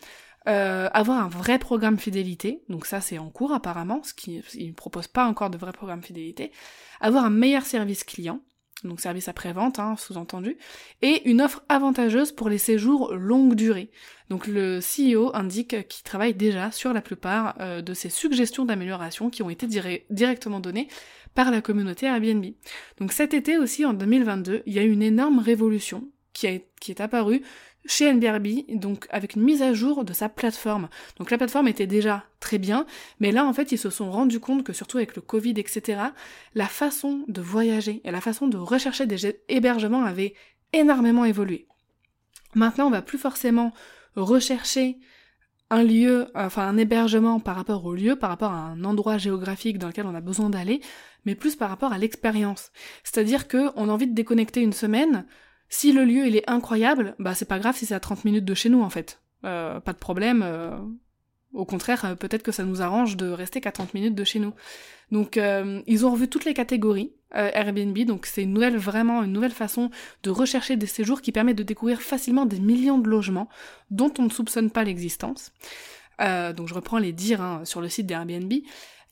euh, 0.49 0.89
avoir 0.95 1.23
un 1.23 1.29
vrai 1.29 1.59
programme 1.59 1.99
fidélité, 1.99 2.63
donc 2.71 2.87
ça 2.87 3.03
c'est 3.03 3.19
en 3.19 3.29
cours 3.29 3.53
apparemment, 3.53 4.03
ce 4.03 4.15
qui 4.15 4.43
ne 4.57 4.73
propose 4.73 5.09
pas 5.09 5.27
encore 5.27 5.51
de 5.51 5.59
vrai 5.59 5.73
programme 5.73 6.03
fidélité, 6.03 6.53
avoir 7.03 7.27
un 7.27 7.31
meilleur 7.31 7.67
service 7.67 8.03
client, 8.03 8.41
donc 8.85 9.01
service 9.01 9.29
après-vente, 9.29 9.79
hein, 9.79 9.97
sous-entendu, 9.97 10.57
et 11.03 11.29
une 11.29 11.41
offre 11.41 11.63
avantageuse 11.69 12.33
pour 12.33 12.49
les 12.49 12.59
séjours 12.59 13.13
longue 13.15 13.55
durée. 13.55 13.91
Donc 14.31 14.47
le 14.47 14.79
CEO 14.81 15.35
indique 15.35 15.89
qu'il 15.89 16.05
travaille 16.05 16.35
déjà 16.35 16.71
sur 16.71 16.93
la 16.93 17.01
plupart 17.01 17.57
euh, 17.61 17.83
de 17.83 17.95
ces 17.95 18.11
suggestions 18.11 18.65
d'amélioration 18.65 19.31
qui 19.31 19.43
ont 19.43 19.51
été 19.51 19.67
directement 20.11 20.61
données 20.61 20.89
par 21.35 21.51
la 21.51 21.61
communauté 21.61 22.07
Airbnb. 22.07 22.45
Donc 22.99 23.13
cet 23.13 23.35
été 23.35 23.59
aussi, 23.59 23.85
en 23.85 23.95
2022, 23.95 24.63
il 24.67 24.73
y 24.73 24.79
a 24.79 24.83
eu 24.83 24.93
une 24.93 25.03
énorme 25.03 25.39
révolution 25.39 26.09
qui, 26.33 26.63
qui 26.81 26.93
est 26.93 27.01
apparue 27.01 27.43
chez 27.89 28.05
Airbnb, 28.05 28.47
donc 28.75 29.07
avec 29.11 29.35
une 29.35 29.43
mise 29.43 29.63
à 29.63 29.73
jour 29.73 30.05
de 30.05 30.13
sa 30.13 30.29
plateforme. 30.29 30.89
Donc 31.17 31.31
la 31.31 31.39
plateforme 31.39 31.67
était 31.69 31.87
déjà 31.87 32.25
très 32.39 32.59
bien, 32.59 32.87
mais 33.19 33.33
là 33.33 33.45
en 33.45 33.53
fait 33.53 33.73
ils 33.73 33.79
se 33.79 33.91
sont 33.91 34.11
rendus 34.13 34.41
compte 34.41 34.63
que 34.63 34.73
surtout 34.73 34.99
avec 34.99 35.17
le 35.17 35.23
Covid, 35.23 35.55
etc., 35.57 36.01
la 36.55 36.67
façon 36.67 37.25
de 37.27 37.41
voyager 37.41 38.01
et 38.05 38.11
la 38.11 38.21
façon 38.21 38.47
de 38.47 38.59
rechercher 38.59 39.07
des 39.07 39.41
hébergements 39.49 40.05
avait 40.05 40.35
énormément 40.73 41.25
évolué. 41.25 41.67
Maintenant 42.55 42.87
on 42.87 42.91
va 42.91 43.03
plus 43.03 43.19
forcément 43.19 43.73
rechercher 44.15 44.99
un 45.71 45.83
lieu, 45.83 46.29
enfin 46.35 46.67
un 46.67 46.77
hébergement 46.77 47.41
par 47.41 47.57
rapport 47.57 47.85
au 47.85 47.95
lieu, 47.95 48.17
par 48.17 48.31
rapport 48.31 48.53
à 48.53 48.59
un 48.59 48.85
endroit 48.85 49.19
géographique 49.19 49.79
dans 49.79 49.89
lequel 49.89 50.07
on 50.07 50.15
a 50.15 50.21
besoin 50.21 50.51
d'aller, 50.51 50.81
mais 51.25 51.35
plus 51.35 51.57
par 51.57 51.69
rapport 51.69 51.93
à 51.93 51.99
l'expérience. 51.99 52.71
C'est-à-dire 53.03 53.49
que 53.49 53.71
on 53.77 53.89
a 53.89 53.93
envie 53.93 54.07
de 54.07 54.15
déconnecter 54.15 54.61
une 54.63 54.73
semaine, 54.73 55.27
si 55.69 55.93
le 55.93 56.05
lieu 56.05 56.27
il 56.27 56.37
est 56.37 56.49
incroyable, 56.49 57.15
bah 57.19 57.35
c'est 57.35 57.45
pas 57.45 57.59
grave 57.59 57.77
si 57.77 57.87
c'est 57.87 57.95
à 57.95 58.01
30 58.01 58.25
minutes 58.25 58.45
de 58.45 58.55
chez 58.55 58.69
nous 58.69 58.83
en 58.83 58.91
fait. 58.91 59.21
Euh, 59.45 59.81
pas 59.81 59.93
de 59.93 59.99
problème. 59.99 60.43
Euh, 60.45 60.77
au 61.53 61.65
contraire, 61.65 62.05
euh, 62.05 62.15
peut-être 62.15 62.43
que 62.43 62.53
ça 62.53 62.65
nous 62.65 62.83
arrange 62.83 63.17
de 63.17 63.29
rester 63.31 63.61
qu'à 63.61 63.73
30 63.73 63.95
minutes 63.95 64.15
de 64.15 64.25
chez 64.25 64.39
nous. 64.39 64.53
Donc 65.11 65.41
ils 65.87 66.05
ont 66.05 66.11
revu 66.11 66.29
toutes 66.29 66.45
les 66.45 66.53
catégories 66.53 67.13
Airbnb, 67.33 67.99
donc 68.01 68.27
c'est 68.27 68.43
une 68.43 68.53
nouvelle 68.53 68.77
vraiment 68.77 69.23
une 69.23 69.33
nouvelle 69.33 69.53
façon 69.53 69.91
de 70.23 70.29
rechercher 70.29 70.77
des 70.77 70.87
séjours 70.87 71.23
qui 71.23 71.33
permettent 71.33 71.57
de 71.57 71.63
découvrir 71.63 72.03
facilement 72.03 72.45
des 72.45 72.61
millions 72.61 72.99
de 72.99 73.09
logements 73.09 73.49
dont 73.91 74.13
on 74.19 74.25
ne 74.25 74.29
soupçonne 74.29 74.71
pas 74.71 74.85
l'existence. 74.85 75.51
donc 76.19 76.69
je 76.69 76.75
reprends 76.75 76.99
les 76.99 77.13
dires 77.13 77.41
hein, 77.41 77.63
sur 77.65 77.81
le 77.81 77.89
site 77.89 78.07
d'Airbnb. 78.07 78.53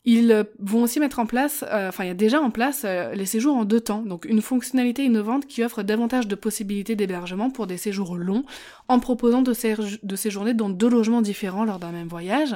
Ils 0.08 0.30
euh, 0.30 0.44
vont 0.60 0.82
aussi 0.82 1.00
mettre 1.00 1.18
en 1.18 1.26
place, 1.26 1.64
euh, 1.68 1.88
enfin 1.88 2.04
il 2.04 2.06
y 2.06 2.10
a 2.10 2.14
déjà 2.14 2.40
en 2.40 2.52
place 2.52 2.82
euh, 2.84 3.12
les 3.14 3.26
séjours 3.26 3.56
en 3.56 3.64
deux 3.64 3.80
temps, 3.80 4.02
donc 4.02 4.24
une 4.24 4.40
fonctionnalité 4.40 5.04
innovante 5.04 5.46
qui 5.46 5.64
offre 5.64 5.82
davantage 5.82 6.28
de 6.28 6.36
possibilités 6.36 6.94
d'hébergement 6.94 7.50
pour 7.50 7.66
des 7.66 7.76
séjours 7.76 8.14
longs, 8.14 8.44
en 8.86 9.00
proposant 9.00 9.42
de, 9.42 9.52
séjourner 9.52 10.54
dans 10.54 10.70
deux 10.70 10.88
logements 10.88 11.22
différents 11.22 11.64
lors 11.64 11.80
d'un 11.80 11.90
même 11.90 12.06
voyage. 12.06 12.54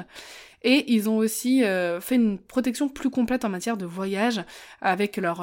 Et 0.62 0.92
ils 0.92 1.08
ont 1.08 1.16
aussi 1.16 1.62
fait 2.00 2.16
une 2.16 2.38
protection 2.38 2.90
plus 2.90 3.08
complète 3.08 3.46
en 3.46 3.48
matière 3.48 3.78
de 3.78 3.86
voyage 3.86 4.44
avec 4.82 5.16
leur, 5.16 5.42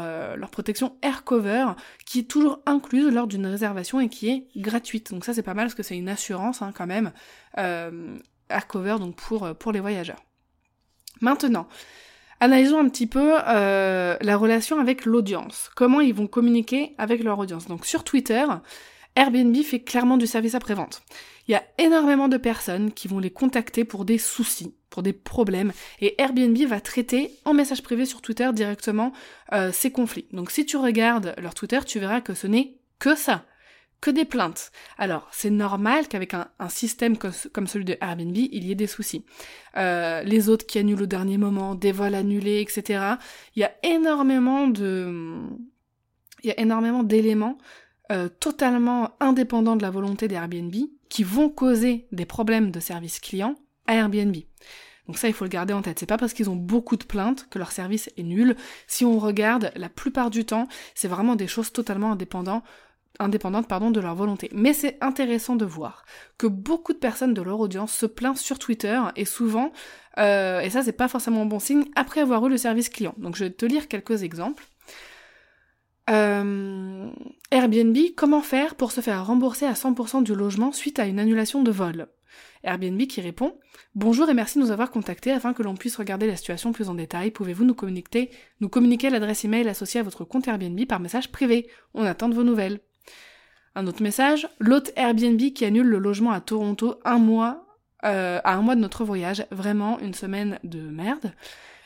protection 0.52 0.96
Air 1.02 1.24
Cover 1.24 1.70
qui 2.06 2.20
est 2.20 2.30
toujours 2.30 2.60
incluse 2.68 3.12
lors 3.12 3.26
d'une 3.26 3.48
réservation 3.48 4.00
et 4.00 4.10
qui 4.10 4.30
est 4.30 4.48
gratuite. 4.56 5.12
Donc 5.12 5.26
ça 5.26 5.34
c'est 5.34 5.42
pas 5.42 5.56
mal 5.56 5.66
parce 5.66 5.76
que 5.76 5.82
c'est 5.82 5.98
une 5.98 6.10
assurance 6.10 6.62
hein, 6.62 6.72
quand 6.72 6.86
même. 6.86 7.12
Air 7.58 8.68
Cover 8.68 8.98
donc 9.00 9.16
pour, 9.16 9.56
pour 9.56 9.72
les 9.72 9.80
voyageurs. 9.80 10.27
Maintenant, 11.22 11.68
analysons 12.40 12.80
un 12.80 12.90
petit 12.90 13.08
peu 13.08 13.38
euh, 13.48 14.18
la 14.22 14.38
relation 14.38 14.80
avec 14.80 15.06
l'audience. 15.06 15.70
Comment 15.76 16.02
ils 16.02 16.14
vont 16.14 16.28
communiquer 16.28 16.94
avec 16.98 17.24
leur 17.24 17.40
audience. 17.40 17.68
Donc 17.68 17.86
sur 17.86 18.04
Twitter, 18.04 18.46
Airbnb 19.16 19.56
fait 19.64 19.80
clairement 19.80 20.18
du 20.18 20.28
service 20.28 20.56
après-vente. 20.56 21.02
Il 21.48 21.52
y 21.52 21.56
a 21.56 21.64
énormément 21.78 22.28
de 22.28 22.38
personnes 22.38 22.92
qui 22.92 23.08
vont 23.08 23.20
les 23.20 23.32
contacter 23.32 23.86
pour 23.86 24.06
des 24.06 24.18
soucis, 24.18 24.76
pour 24.90 25.02
des 25.02 25.14
problèmes, 25.14 25.72
et 26.02 26.22
Airbnb 26.22 26.58
va 26.68 26.82
traiter 26.82 27.32
en 27.46 27.54
message 27.54 27.82
privé 27.82 28.06
sur 28.06 28.22
Twitter 28.22 28.50
directement 28.54 29.14
euh, 29.54 29.72
ces 29.72 29.92
conflits. 29.92 30.28
Donc 30.34 30.52
si 30.52 30.66
tu 30.66 30.78
regardes 30.78 31.34
leur 31.38 31.54
Twitter, 31.54 31.80
tu 31.86 32.00
verras 32.00 32.22
que 32.22 32.34
ce 32.34 32.48
n'est 32.48 32.76
que 33.00 33.16
ça 33.16 33.46
que 34.02 34.12
des 34.12 34.26
plaintes. 34.26 34.72
Alors, 34.98 35.28
c'est 35.32 35.50
normal 35.50 36.08
qu'avec 36.08 36.34
un, 36.34 36.48
système 36.70 37.18
comme, 37.18 37.68
celui 37.68 37.86
de 37.86 37.98
Airbnb, 38.00 38.36
il 38.36 38.66
y 38.66 38.72
ait 38.72 38.76
des 38.76 38.88
soucis. 38.88 39.26
Euh, 39.76 40.24
les 40.24 40.50
autres 40.50 40.66
qui 40.66 40.78
annulent 40.78 41.04
au 41.04 41.08
dernier 41.08 41.38
moment, 41.38 41.76
des 41.76 41.92
vols 41.92 42.16
annulés, 42.16 42.62
etc. 42.62 43.16
Il 43.56 43.62
y 43.62 43.64
a 43.64 43.74
énormément 43.84 44.68
de... 44.68 45.42
Il 46.44 47.04
d'éléments 47.06 47.58
euh, 48.12 48.30
totalement 48.30 49.12
indépendants 49.20 49.76
de 49.76 49.82
la 49.82 49.90
volonté 49.90 50.28
d'Airbnb 50.28 50.74
qui 51.10 51.24
vont 51.24 51.50
causer 51.50 52.08
des 52.12 52.26
problèmes 52.26 52.72
de 52.72 52.80
service 52.80 53.20
client 53.20 53.56
à 53.88 53.96
Airbnb. 53.96 54.36
Donc 55.08 55.18
ça, 55.18 55.28
il 55.28 55.34
faut 55.34 55.46
le 55.46 55.50
garder 55.50 55.74
en 55.74 55.82
tête. 55.82 56.00
C'est 56.00 56.06
pas 56.06 56.18
parce 56.18 56.34
qu'ils 56.34 56.50
ont 56.50 56.56
beaucoup 56.56 56.98
de 56.98 57.04
plaintes 57.04 57.48
que 57.50 57.60
leur 57.60 57.72
service 57.72 58.10
est 58.18 58.24
nul. 58.24 58.56
Si 58.88 59.06
on 59.06 59.20
regarde, 59.20 59.72
la 59.76 59.90
plupart 59.90 60.30
du 60.30 60.46
temps, 60.46 60.68
c'est 60.96 61.08
vraiment 61.08 61.36
des 61.36 61.48
choses 61.48 61.72
totalement 61.72 62.12
indépendantes 62.12 62.64
indépendantes 63.20 63.68
pardon, 63.68 63.92
de 63.92 64.00
leur 64.00 64.16
volonté. 64.16 64.50
Mais 64.54 64.74
c'est 64.74 64.98
intéressant 65.02 65.56
de 65.56 65.66
voir 65.66 66.06
que 66.38 66.48
beaucoup 66.48 66.94
de 66.94 66.98
personnes 66.98 67.34
de 67.34 67.42
leur 67.42 67.60
audience 67.60 67.94
se 67.94 68.06
plaignent 68.06 68.36
sur 68.36 68.60
Twitter 68.60 69.00
et 69.16 69.26
souvent, 69.26 69.72
euh, 70.18 70.60
et 70.62 70.70
ça 70.70 70.84
c'est 70.84 70.92
pas 70.92 71.08
forcément 71.08 71.42
un 71.42 71.46
bon 71.46 71.60
signe, 71.60 71.86
après 71.96 72.22
avoir 72.22 72.46
eu 72.46 72.50
le 72.50 72.58
service 72.58 72.90
client. 72.90 73.16
Donc 73.18 73.36
je 73.36 73.46
vais 73.46 73.52
te 73.52 73.66
lire 73.66 73.88
quelques 73.88 74.24
exemples. 74.24 74.66
Euh, 76.10 77.10
Airbnb, 77.52 77.98
comment 78.16 78.42
faire 78.42 78.76
pour 78.76 78.92
se 78.92 79.02
faire 79.02 79.26
rembourser 79.26 79.66
à 79.66 79.74
100% 79.74 80.24
du 80.24 80.36
logement 80.36 80.72
suite 80.72 81.00
à 81.00 81.06
une 81.06 81.20
annulation 81.20 81.64
de 81.64 81.72
vol? 81.72 82.08
Airbnb 82.64 83.02
qui 83.08 83.22
répond 83.22 83.58
Bonjour 83.96 84.30
et 84.30 84.34
merci 84.34 84.60
de 84.60 84.64
nous 84.64 84.72
avoir 84.72 84.92
contactés 84.92 85.32
afin 85.32 85.54
que 85.54 85.64
l'on 85.64 85.76
puisse 85.76 85.96
regarder 85.96 86.28
la 86.28 86.36
situation 86.36 86.72
plus 86.72 86.90
en 86.90 86.96
détail. 86.96 87.32
Pouvez-vous 87.32 87.66
nous 87.66 87.74
communiquer, 87.74 88.30
nous 88.62 88.70
communiquer 88.70 89.10
l'adresse 89.10 89.46
email 89.46 89.68
associée 89.68 90.00
à 90.00 90.04
votre 90.04 90.24
compte 90.24 90.48
Airbnb 90.48 90.86
par 90.86 91.00
message 91.00 91.32
privé? 91.32 91.68
On 91.94 92.04
attend 92.04 92.30
de 92.30 92.36
vos 92.36 92.44
nouvelles. 92.44 92.80
Un 93.78 93.86
autre 93.86 94.02
message, 94.02 94.50
l'hôte 94.58 94.92
Airbnb 94.96 95.40
qui 95.54 95.64
annule 95.64 95.86
le 95.86 96.00
logement 96.00 96.32
à 96.32 96.42
Toronto 96.42 97.00
un 97.06 97.20
mois, 97.20 97.64
euh, 98.06 98.40
à 98.44 98.56
un 98.56 98.62
mois 98.64 98.74
de 98.74 98.82
notre 98.82 99.06
voyage, 99.06 99.46
vraiment 99.52 100.00
une 100.00 100.16
semaine 100.16 100.58
de 100.64 100.80
merde. 100.80 101.32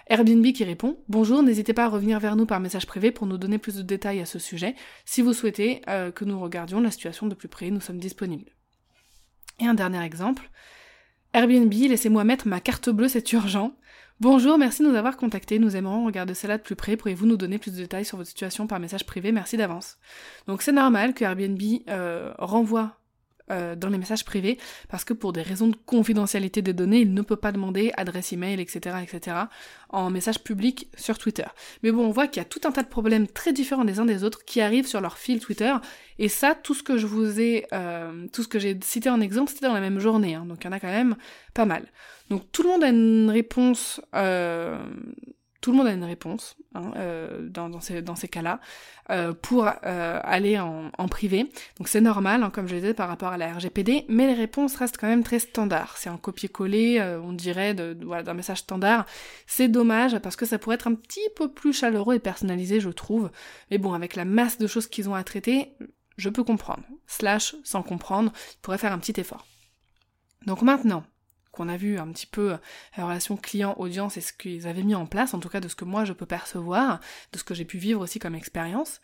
Airbnb 0.08 0.45
qui 0.54 0.63
répond 0.63 0.99
Bonjour, 1.10 1.43
n'hésitez 1.43 1.73
pas 1.73 1.84
à 1.84 1.89
revenir 1.89 2.17
vers 2.21 2.38
nous 2.38 2.45
par 2.45 2.62
message 2.62 2.88
privé 2.88 3.12
pour 3.12 3.27
nous 3.27 3.38
donner 3.38 3.58
plus 3.58 3.75
de 3.75 3.82
détails 3.82 4.21
à 4.21 4.25
ce 4.25 4.39
sujet. 4.39 4.73
Si 5.04 5.21
vous 5.21 5.34
souhaitez 5.34 5.82
euh, 5.89 6.12
que 6.12 6.23
nous 6.23 6.39
regardions 6.39 6.80
la 6.80 6.91
situation 6.91 7.27
de 7.27 7.36
plus 7.36 7.49
près, 7.49 7.71
nous 7.71 7.82
sommes 7.82 7.99
disponibles. 7.99 8.51
Et 9.60 9.65
un 9.67 9.73
dernier 9.73 10.01
exemple. 10.01 10.49
Airbnb, 11.34 11.72
laissez-moi 11.72 12.24
mettre 12.26 12.48
ma 12.48 12.60
carte 12.60 12.89
bleue, 12.89 13.08
c'est 13.08 13.32
urgent. 13.32 13.74
Bonjour, 14.20 14.58
merci 14.58 14.84
de 14.84 14.88
nous 14.89 14.96
avoir 14.96 15.17
contactés. 15.17 15.60
Nous 15.60 15.76
aimerons 15.76 16.06
regarder 16.06 16.34
cela 16.34 16.58
de 16.58 16.62
plus 16.62 16.76
près. 16.76 16.98
Pourriez-vous 16.98 17.26
nous 17.26 17.38
donner 17.38 17.58
plus 17.58 17.72
de 17.72 17.78
détails 17.78 18.06
sur 18.06 18.17
votre 18.17 18.30
situation 18.30 18.67
par 18.67 18.80
message 18.80 19.06
privé? 19.06 19.32
Merci 19.32 19.58
d'avance. 19.58 19.98
Donc 20.46 20.62
c'est 20.62 20.74
normal 20.74 21.13
que 21.13 21.24
Airbnb 21.24 21.60
euh, 21.89 22.34
renvoie 22.38 23.01
euh, 23.52 23.76
dans 23.76 23.90
les 23.90 23.98
messages 23.98 24.26
privés 24.26 24.58
parce 24.90 25.04
que 25.04 25.14
pour 25.14 25.34
des 25.34 25.42
raisons 25.42 25.68
de 25.68 25.76
confidentialité 25.86 26.62
des 26.62 26.74
données, 26.74 27.02
il 27.02 27.14
ne 27.14 27.22
peut 27.22 27.36
pas 27.36 27.52
demander 27.52 27.92
adresse 27.98 28.34
email, 28.34 28.60
etc., 28.60 28.98
etc. 29.04 29.38
en 29.90 30.10
message 30.10 30.44
public 30.44 30.88
sur 30.98 31.18
Twitter. 31.18 31.46
Mais 31.84 31.92
bon, 31.92 32.06
on 32.06 32.12
voit 32.12 32.28
qu'il 32.28 32.42
y 32.42 32.46
a 32.46 32.50
tout 32.50 32.62
un 32.66 32.72
tas 32.72 32.84
de 32.84 32.88
problèmes 32.88 33.28
très 33.28 33.54
différents 33.54 33.86
des 33.86 34.00
uns 34.00 34.06
des 34.06 34.24
autres 34.24 34.46
qui 34.46 34.62
arrivent 34.62 34.88
sur 34.88 35.02
leur 35.02 35.18
fil 35.18 35.40
Twitter. 35.40 35.74
Et 36.20 36.30
ça, 36.30 36.56
tout 36.56 36.74
ce 36.74 36.84
que 36.84 36.98
je 36.98 37.08
vous 37.08 37.40
ai, 37.40 37.66
euh, 37.74 38.28
tout 38.32 38.44
ce 38.44 38.48
que 38.48 38.60
j'ai 38.60 38.78
cité 38.84 39.10
en 39.10 39.22
exemple, 39.22 39.52
c'était 39.52 39.68
dans 39.68 39.74
la 39.74 39.82
même 39.82 40.00
journée. 40.00 40.36
Hein. 40.36 40.46
donc 40.46 40.60
il 40.64 40.66
y 40.66 40.70
en 40.70 40.74
a 40.74 40.80
quand 40.80 40.88
même 40.88 41.16
pas 41.54 41.66
mal. 41.66 41.86
Donc 42.30 42.52
tout 42.52 42.64
le 42.64 42.70
monde 42.70 42.84
a 42.84 42.90
une 42.90 43.30
réponse 43.30 44.00
euh, 44.16 44.82
tout 45.62 45.71
le 45.71 45.78
monde 45.78 45.88
a 45.88 45.93
une 45.93 46.04
réponse 46.04 46.58
hein, 46.74 46.91
euh, 46.97 47.47
dans, 47.47 47.80
ces, 47.80 48.28
cas-là 48.28 48.60
euh, 49.12 49.34
pour 49.34 49.67
euh, 49.67 50.19
aller 50.24 50.60
en, 50.60 51.08
privé. 51.08 51.52
Donc 51.78 51.88
c'est 51.88 52.02
normal, 52.02 52.43
hein, 52.43 52.50
comme 52.50 52.67
je 52.67 52.76
disais, 52.76 52.93
par 52.95 53.08
rapport 53.08 53.30
à 53.30 53.38
la 53.38 53.54
RGPD, 53.54 54.06
mais 54.10 54.28
les 54.28 54.34
réponses 54.34 54.76
restent 54.76 54.97
quand 54.97 55.08
même 55.08 55.24
très 55.24 55.39
standards. 55.39 55.97
C'est 55.97 56.10
un 56.10 56.17
copier-coller, 56.17 57.02
on 57.24 57.32
dirait, 57.32 57.74
de, 57.76 57.93
d'un 57.93 58.34
message 58.34 58.60
standard. 58.60 59.06
C'est 59.45 59.67
dommage 59.67 60.17
parce 60.19 60.36
que 60.36 60.45
ça 60.45 60.58
pourrait 60.58 60.76
être 60.76 60.88
un 60.88 60.95
petit 60.95 61.30
peu 61.36 61.52
plus 61.52 61.74
chaleureux 61.74 62.15
et 62.15 62.19
personnalisé, 62.19 62.80
je 62.80 62.89
trouve. 62.89 63.30
Mais 63.69 63.78
bon, 63.78 63.93
avec 63.93 64.15
la 64.15 64.26
masse 64.26 64.58
de 64.58 64.65
choses 64.65 64.88
qu'ils 64.88 65.10
ont 65.10 65.15
à 65.15 65.24
traiter, 65.24 65.74
je 66.17 66.30
peux 66.30 66.43
comprendre. 66.43 66.84
Slash, 67.06 67.56
sans 67.63 67.84
comprendre, 67.84 68.32
ils 68.54 68.62
pourraient 68.62 68.80
faire 68.80 68.93
un 68.93 69.00
petit 69.00 69.19
effort. 69.19 69.45
Donc 70.47 70.63
maintenant, 70.63 71.04
qu'on 71.52 71.70
a 71.70 71.78
vu 71.78 71.98
un 71.98 72.08
petit 72.12 72.28
peu 72.28 72.54
euh, 72.54 72.58
la 72.98 73.06
relation 73.06 73.38
client-audience 73.38 74.18
et 74.18 74.22
ce 74.22 74.34
qu'ils 74.34 74.68
avaient 74.68 74.84
mis 74.84 74.96
en 74.96 75.06
place, 75.06 75.34
en 75.34 75.40
tout 75.40 75.50
cas 75.50 75.60
de 75.60 75.68
ce 75.68 75.76
que 75.76 75.86
moi 75.86 76.06
je 76.06 76.14
peux 76.14 76.26
percevoir, 76.26 77.00
de 77.34 77.38
ce 77.38 77.44
que 77.44 77.54
j'ai 77.54 77.66
pu 77.66 77.78
vivre 77.78 78.02
aussi 78.02 78.20
comme 78.20 78.36
expérience. 78.36 79.02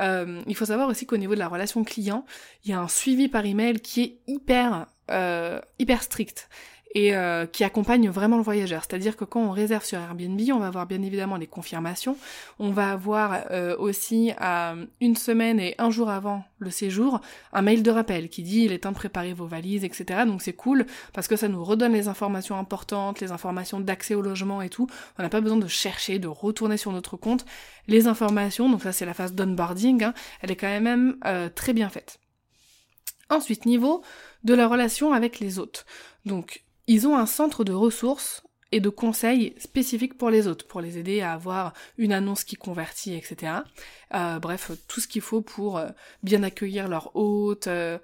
Euh, 0.00 0.42
il 0.46 0.56
faut 0.56 0.66
savoir 0.66 0.88
aussi 0.88 1.06
qu'au 1.06 1.16
niveau 1.16 1.34
de 1.34 1.40
la 1.40 1.48
relation 1.48 1.82
client, 1.82 2.24
il 2.64 2.70
y 2.70 2.72
a 2.72 2.80
un 2.80 2.88
suivi 2.88 3.28
par 3.28 3.44
email 3.44 3.80
qui 3.80 4.02
est 4.02 4.18
hyper 4.26 4.86
euh, 5.10 5.60
hyper 5.78 6.02
strict. 6.02 6.48
Et 6.94 7.14
euh, 7.14 7.46
qui 7.46 7.64
accompagne 7.64 8.08
vraiment 8.08 8.36
le 8.36 8.42
voyageur. 8.42 8.82
C'est-à-dire 8.82 9.16
que 9.16 9.24
quand 9.24 9.40
on 9.40 9.50
réserve 9.50 9.84
sur 9.84 9.98
Airbnb, 9.98 10.40
on 10.52 10.58
va 10.58 10.68
avoir 10.68 10.86
bien 10.86 11.02
évidemment 11.02 11.36
les 11.36 11.46
confirmations, 11.46 12.16
on 12.58 12.70
va 12.70 12.92
avoir 12.92 13.40
euh, 13.50 13.76
aussi 13.78 14.32
à 14.38 14.74
une 15.00 15.16
semaine 15.16 15.60
et 15.60 15.74
un 15.78 15.90
jour 15.90 16.08
avant 16.10 16.44
le 16.58 16.70
séjour 16.70 17.20
un 17.52 17.62
mail 17.62 17.82
de 17.82 17.90
rappel 17.90 18.28
qui 18.28 18.42
dit 18.42 18.64
il 18.64 18.72
est 18.72 18.80
temps 18.80 18.90
de 18.90 18.96
préparer 18.96 19.32
vos 19.32 19.46
valises, 19.46 19.84
etc. 19.84 20.20
Donc 20.26 20.42
c'est 20.42 20.52
cool 20.52 20.86
parce 21.12 21.28
que 21.28 21.36
ça 21.36 21.48
nous 21.48 21.62
redonne 21.62 21.92
les 21.92 22.08
informations 22.08 22.56
importantes, 22.56 23.20
les 23.20 23.32
informations 23.32 23.80
d'accès 23.80 24.14
au 24.14 24.22
logement 24.22 24.62
et 24.62 24.68
tout. 24.68 24.86
On 25.18 25.22
n'a 25.22 25.28
pas 25.28 25.40
besoin 25.40 25.58
de 25.58 25.68
chercher, 25.68 26.18
de 26.18 26.28
retourner 26.28 26.76
sur 26.76 26.92
notre 26.92 27.16
compte. 27.16 27.44
Les 27.86 28.06
informations, 28.06 28.68
donc 28.68 28.82
ça 28.82 28.92
c'est 28.92 29.06
la 29.06 29.14
phase 29.14 29.34
d'onboarding, 29.34 30.04
hein, 30.04 30.14
elle 30.42 30.50
est 30.50 30.56
quand 30.56 30.80
même 30.80 31.16
euh, 31.24 31.48
très 31.48 31.72
bien 31.72 31.88
faite. 31.88 32.18
Ensuite, 33.30 33.66
niveau 33.66 34.02
de 34.44 34.54
la 34.54 34.66
relation 34.66 35.12
avec 35.12 35.38
les 35.38 35.58
autres. 35.58 35.84
Donc, 36.24 36.64
ils 36.88 37.06
ont 37.06 37.16
un 37.16 37.26
centre 37.26 37.62
de 37.62 37.72
ressources 37.72 38.42
et 38.72 38.80
de 38.80 38.88
conseils 38.88 39.54
spécifiques 39.58 40.18
pour 40.18 40.30
les 40.30 40.46
autres, 40.48 40.66
pour 40.66 40.80
les 40.80 40.98
aider 40.98 41.20
à 41.20 41.32
avoir 41.32 41.72
une 41.96 42.12
annonce 42.12 42.44
qui 42.44 42.56
convertit, 42.56 43.14
etc. 43.14 43.52
Euh, 44.14 44.38
bref, 44.38 44.72
tout 44.88 45.00
ce 45.00 45.06
qu'il 45.08 45.22
faut 45.22 45.40
pour 45.40 45.78
euh, 45.78 45.88
bien 46.22 46.42
accueillir 46.42 46.88
leur 46.88 47.14
hôte, 47.14 47.66
euh, 47.68 47.98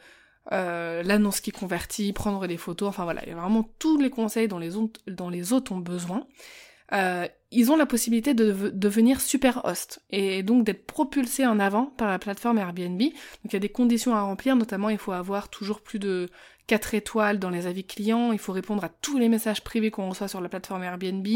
l'annonce 0.50 1.40
qui 1.40 1.50
convertit, 1.50 2.12
prendre 2.12 2.46
des 2.46 2.56
photos, 2.56 2.88
enfin 2.88 3.04
voilà, 3.04 3.22
il 3.24 3.30
y 3.30 3.32
a 3.32 3.36
vraiment 3.36 3.68
tous 3.78 3.98
les 3.98 4.10
conseils 4.10 4.48
dont 4.48 4.58
les 4.58 4.76
autres, 4.76 5.72
ont 5.72 5.78
besoin. 5.78 6.26
Ils 7.56 7.70
ont 7.70 7.76
la 7.76 7.86
possibilité 7.86 8.34
de 8.34 8.70
devenir 8.70 9.20
super 9.20 9.64
host 9.64 10.00
et 10.10 10.42
donc 10.42 10.64
d'être 10.64 10.86
propulsés 10.86 11.46
en 11.46 11.60
avant 11.60 11.86
par 11.86 12.08
la 12.08 12.18
plateforme 12.18 12.58
Airbnb. 12.58 13.00
Donc 13.00 13.12
il 13.44 13.52
y 13.52 13.56
a 13.56 13.60
des 13.60 13.68
conditions 13.68 14.14
à 14.14 14.22
remplir, 14.22 14.56
notamment 14.56 14.88
il 14.88 14.98
faut 14.98 15.12
avoir 15.12 15.48
toujours 15.48 15.80
plus 15.80 15.98
de 15.98 16.28
4 16.66 16.94
étoiles 16.94 17.38
dans 17.38 17.50
les 17.50 17.66
avis 17.66 17.84
clients, 17.84 18.32
il 18.32 18.38
faut 18.38 18.52
répondre 18.52 18.82
à 18.84 18.88
tous 18.88 19.18
les 19.18 19.28
messages 19.28 19.62
privés 19.62 19.90
qu'on 19.90 20.08
reçoit 20.08 20.28
sur 20.28 20.40
la 20.40 20.48
plateforme 20.48 20.82
Airbnb. 20.82 21.26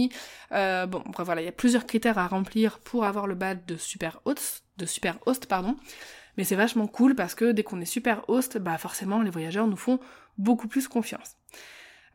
Euh, 0.53 0.87
bon, 0.87 1.03
bref, 1.07 1.27
voilà, 1.27 1.43
il 1.43 1.45
y 1.45 1.49
a 1.49 1.53
plusieurs 1.53 1.87
critères 1.87 2.19
à 2.19 2.27
remplir 2.27 2.79
pour 2.79 3.05
avoir 3.05 3.27
le 3.27 3.35
badge 3.35 3.67
de 3.67 3.77
super 3.77 4.21
host, 4.25 4.65
de 4.79 4.87
super 4.87 5.19
host, 5.27 5.47
pardon. 5.47 5.77
Mais 6.37 6.45
c'est 6.45 6.57
vachement 6.57 6.87
cool 6.87 7.15
parce 7.15 7.35
que 7.35 7.53
dès 7.53 7.63
qu'on 7.63 7.81
est 7.81 7.85
super 7.85 8.23
host, 8.29 8.59
bah 8.59 8.79
forcément 8.79 9.21
les 9.23 9.31
voyageurs 9.31 9.67
nous 9.67 9.77
font 9.77 9.99
beaucoup 10.39 10.69
plus 10.69 10.89
confiance. 10.89 11.37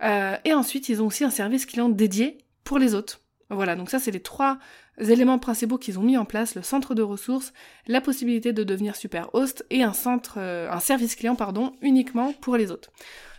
Euh, 0.01 0.37
et 0.45 0.53
ensuite, 0.53 0.89
ils 0.89 1.01
ont 1.01 1.07
aussi 1.07 1.23
un 1.23 1.29
service 1.29 1.65
client 1.65 1.89
dédié 1.89 2.37
pour 2.63 2.79
les 2.79 2.95
hôtes. 2.95 3.22
Voilà, 3.49 3.75
donc 3.75 3.89
ça 3.89 3.99
c'est 3.99 4.11
les 4.11 4.21
trois 4.21 4.57
éléments 4.97 5.39
principaux 5.39 5.77
qu'ils 5.77 5.99
ont 5.99 6.03
mis 6.03 6.17
en 6.17 6.25
place, 6.25 6.55
le 6.55 6.61
centre 6.61 6.95
de 6.95 7.01
ressources, 7.01 7.53
la 7.87 8.01
possibilité 8.01 8.53
de 8.53 8.63
devenir 8.63 8.95
super 8.95 9.33
host 9.33 9.65
et 9.69 9.83
un 9.83 9.93
centre, 9.93 10.35
euh, 10.37 10.71
un 10.71 10.79
service 10.79 11.15
client, 11.15 11.35
pardon, 11.35 11.73
uniquement 11.81 12.33
pour 12.33 12.57
les 12.57 12.71
autres. 12.71 12.91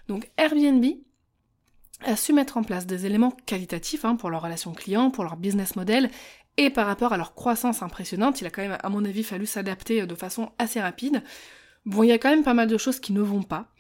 Donc 0.09 0.31
Airbnb 0.37 0.85
a 2.05 2.17
su 2.17 2.33
mettre 2.33 2.57
en 2.57 2.63
place 2.63 2.87
des 2.87 3.07
éléments 3.07 3.33
qualitatifs 3.47 4.05
hein, 4.05 4.17
pour 4.17 4.31
leur 4.31 4.43
relation 4.43 4.73
client, 4.73 5.11
pour 5.11 5.25
leur 5.25 5.37
business 5.37 5.75
model, 5.75 6.11
et 6.57 6.71
par 6.71 6.87
rapport 6.87 7.13
à 7.13 7.17
leur 7.17 7.35
croissance 7.35 7.83
impressionnante, 7.83 8.41
il 8.41 8.47
a 8.47 8.51
quand 8.51 8.63
même, 8.63 8.79
à 8.81 8.89
mon 8.89 9.05
avis, 9.05 9.25
fallu 9.25 9.47
s'adapter 9.47 10.07
de 10.07 10.15
façon 10.15 10.53
assez 10.59 10.81
rapide. 10.81 11.23
Bon, 11.85 12.03
il 12.03 12.09
y 12.09 12.13
a 12.13 12.19
quand 12.19 12.31
même 12.31 12.45
pas 12.45 12.55
mal 12.55 12.69
de 12.69 12.79
choses 12.79 13.01
qui 13.01 13.13
ne 13.13 13.21
vont 13.21 13.43
pas. 13.43 13.73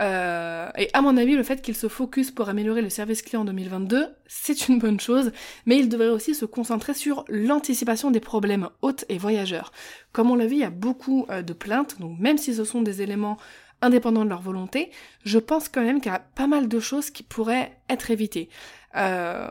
Euh, 0.00 0.68
et 0.76 0.90
à 0.92 1.02
mon 1.02 1.16
avis, 1.16 1.34
le 1.34 1.42
fait 1.42 1.60
qu'il 1.60 1.74
se 1.74 1.88
focus 1.88 2.30
pour 2.30 2.48
améliorer 2.48 2.82
le 2.82 2.90
service 2.90 3.22
client 3.22 3.42
en 3.42 3.44
2022, 3.44 4.06
c'est 4.26 4.68
une 4.68 4.78
bonne 4.78 5.00
chose, 5.00 5.32
mais 5.66 5.78
il 5.78 5.88
devrait 5.88 6.08
aussi 6.08 6.34
se 6.34 6.44
concentrer 6.44 6.94
sur 6.94 7.24
l'anticipation 7.28 8.10
des 8.10 8.20
problèmes 8.20 8.68
hôtes 8.82 9.04
et 9.08 9.18
voyageurs. 9.18 9.72
Comme 10.12 10.30
on 10.30 10.36
l'a 10.36 10.46
vu, 10.46 10.54
il 10.54 10.60
y 10.60 10.64
a 10.64 10.70
beaucoup 10.70 11.26
euh, 11.30 11.42
de 11.42 11.52
plaintes, 11.52 11.98
donc 11.98 12.18
même 12.18 12.38
si 12.38 12.54
ce 12.54 12.64
sont 12.64 12.82
des 12.82 13.02
éléments 13.02 13.38
indépendants 13.80 14.24
de 14.24 14.30
leur 14.30 14.42
volonté, 14.42 14.90
je 15.24 15.38
pense 15.38 15.68
quand 15.68 15.82
même 15.82 16.00
qu'il 16.00 16.12
y 16.12 16.14
a 16.14 16.18
pas 16.18 16.46
mal 16.46 16.68
de 16.68 16.80
choses 16.80 17.10
qui 17.10 17.22
pourraient 17.22 17.78
être 17.88 18.10
évitées. 18.10 18.48
Euh, 18.96 19.48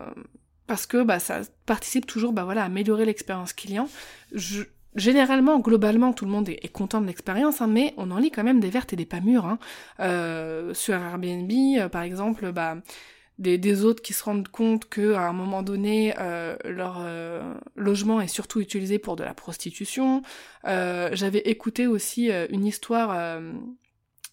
parce 0.65 0.85
que 0.85 1.01
bah, 1.03 1.19
ça 1.19 1.41
participe 1.65 2.05
toujours 2.05 2.33
bah, 2.33 2.43
voilà, 2.43 2.63
à 2.63 2.65
améliorer 2.65 3.05
l'expérience 3.05 3.53
client. 3.53 3.87
Généralement, 4.95 5.59
globalement, 5.59 6.13
tout 6.13 6.25
le 6.25 6.31
monde 6.31 6.49
est, 6.49 6.71
content 6.71 7.01
de 7.01 7.07
l'expérience, 7.07 7.61
hein, 7.61 7.67
mais 7.67 7.93
on 7.97 8.09
en 8.11 8.17
lit 8.17 8.31
quand 8.31 8.43
même 8.43 8.59
des 8.59 8.69
vertes 8.69 8.93
et 8.93 8.95
des 8.95 9.05
pas 9.05 9.19
mûres. 9.19 9.45
Hein. 9.45 9.59
Euh, 9.99 10.73
sur 10.73 10.95
Airbnb, 10.95 11.51
euh, 11.51 11.89
par 11.89 12.01
exemple, 12.01 12.51
bah, 12.51 12.77
des, 13.37 13.83
autres 13.83 14.01
qui 14.01 14.13
se 14.13 14.23
rendent 14.23 14.47
compte 14.47 14.89
que 14.89 15.13
à 15.13 15.27
un 15.27 15.33
moment 15.33 15.61
donné, 15.61 16.15
euh, 16.19 16.57
leur 16.65 17.05
logement 17.75 18.21
est 18.21 18.27
surtout 18.27 18.59
utilisé 18.59 18.97
pour 18.97 19.15
de 19.15 19.23
la 19.23 19.35
prostitution. 19.35 20.23
J'avais 20.63 21.39
écouté 21.39 21.85
aussi 21.85 22.31
une 22.49 22.65
histoire 22.65 23.39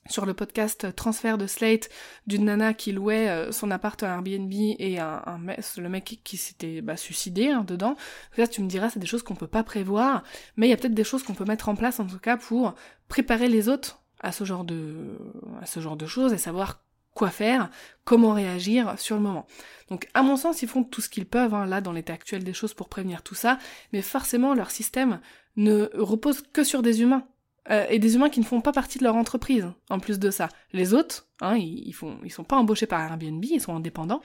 sur 0.08 0.26
le 0.26 0.34
podcast 0.34 0.94
Transfert 0.94 1.38
de 1.38 1.46
Slate 1.46 1.88
d'une 2.26 2.44
nana 2.44 2.74
qui 2.74 2.92
louait 2.92 3.28
euh, 3.28 3.52
son 3.52 3.70
appart 3.70 4.02
à 4.02 4.08
Airbnb 4.08 4.52
et 4.52 4.98
un, 4.98 5.22
un 5.26 5.38
le 5.78 5.88
mec 5.88 6.20
qui 6.22 6.36
s'était 6.36 6.82
bah, 6.82 6.96
suicidé 6.96 7.48
hein, 7.48 7.64
dedans. 7.66 7.96
Là, 8.36 8.46
tu 8.46 8.62
me 8.62 8.68
diras, 8.68 8.90
c'est 8.90 8.98
des 8.98 9.06
choses 9.06 9.22
qu'on 9.22 9.34
peut 9.34 9.46
pas 9.46 9.64
prévoir, 9.64 10.22
mais 10.56 10.66
il 10.66 10.70
y 10.70 10.72
a 10.72 10.76
peut-être 10.76 10.94
des 10.94 11.04
choses 11.04 11.22
qu'on 11.22 11.34
peut 11.34 11.44
mettre 11.44 11.68
en 11.68 11.74
place 11.74 12.00
en 12.00 12.06
tout 12.06 12.18
cas 12.18 12.36
pour 12.36 12.74
préparer 13.08 13.48
les 13.48 13.68
autres 13.68 14.00
à 14.20 14.32
ce 14.32 14.44
genre 14.44 14.64
de 14.64 15.18
à 15.60 15.66
ce 15.66 15.80
genre 15.80 15.96
de 15.96 16.06
choses 16.06 16.32
et 16.32 16.38
savoir 16.38 16.84
quoi 17.14 17.30
faire, 17.30 17.70
comment 18.04 18.32
réagir 18.32 18.98
sur 18.98 19.16
le 19.16 19.22
moment. 19.22 19.46
Donc 19.88 20.08
à 20.14 20.22
mon 20.22 20.36
sens, 20.36 20.62
ils 20.62 20.68
font 20.68 20.82
tout 20.82 21.00
ce 21.00 21.08
qu'ils 21.08 21.26
peuvent 21.26 21.54
hein, 21.54 21.64
là 21.64 21.80
dans 21.80 21.92
l'état 21.92 22.12
actuel 22.12 22.44
des 22.44 22.52
choses 22.52 22.74
pour 22.74 22.88
prévenir 22.88 23.22
tout 23.22 23.36
ça, 23.36 23.58
mais 23.92 24.02
forcément 24.02 24.54
leur 24.54 24.70
système 24.70 25.20
ne 25.56 25.88
repose 25.94 26.42
que 26.52 26.64
sur 26.64 26.82
des 26.82 27.02
humains. 27.02 27.26
Euh, 27.70 27.86
et 27.88 27.98
des 27.98 28.14
humains 28.14 28.28
qui 28.28 28.40
ne 28.40 28.44
font 28.44 28.60
pas 28.60 28.72
partie 28.72 28.98
de 28.98 29.04
leur 29.04 29.16
entreprise, 29.16 29.66
en 29.88 29.98
plus 29.98 30.18
de 30.18 30.30
ça. 30.30 30.48
Les 30.72 30.92
autres, 30.92 31.26
hein, 31.40 31.56
ils, 31.56 31.94
font, 31.94 32.18
ils 32.22 32.30
sont 32.30 32.44
pas 32.44 32.56
embauchés 32.56 32.86
par 32.86 33.00
Airbnb, 33.00 33.42
ils 33.42 33.60
sont 33.60 33.74
indépendants. 33.74 34.20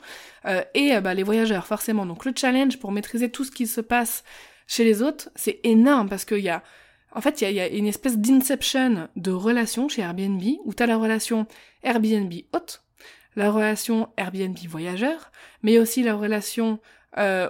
Euh, 0.45 0.61
et 0.73 0.95
euh, 0.95 1.01
bah, 1.01 1.13
les 1.13 1.23
voyageurs, 1.23 1.65
forcément. 1.65 2.05
Donc 2.05 2.25
le 2.25 2.33
challenge 2.35 2.79
pour 2.79 2.91
maîtriser 2.91 3.29
tout 3.29 3.45
ce 3.45 3.51
qui 3.51 3.65
se 3.65 3.79
passe 3.79 4.23
chez 4.67 4.83
les 4.83 5.01
autres, 5.01 5.29
c'est 5.35 5.59
énorme 5.63 6.09
parce 6.09 6.25
qu'il 6.25 6.39
y 6.39 6.49
a... 6.49 6.63
En 7.13 7.21
fait, 7.21 7.41
il 7.41 7.51
y, 7.51 7.59
a, 7.59 7.67
une 7.67 7.87
espèce 7.87 8.19
d'inception 8.19 9.09
de 9.15 9.31
relations 9.31 9.89
chez 9.89 10.03
Airbnb, 10.03 10.43
où 10.65 10.75
tu 10.75 10.83
as 10.83 10.85
la 10.85 10.97
relation 10.97 11.47
Airbnb 11.81 12.31
hôte, 12.53 12.83
la 13.35 13.49
relation 13.49 14.09
Airbnb 14.15 14.55
voyageur, 14.67 15.31
mais 15.63 15.79
aussi 15.79 16.03
la 16.03 16.13
relation 16.13 16.79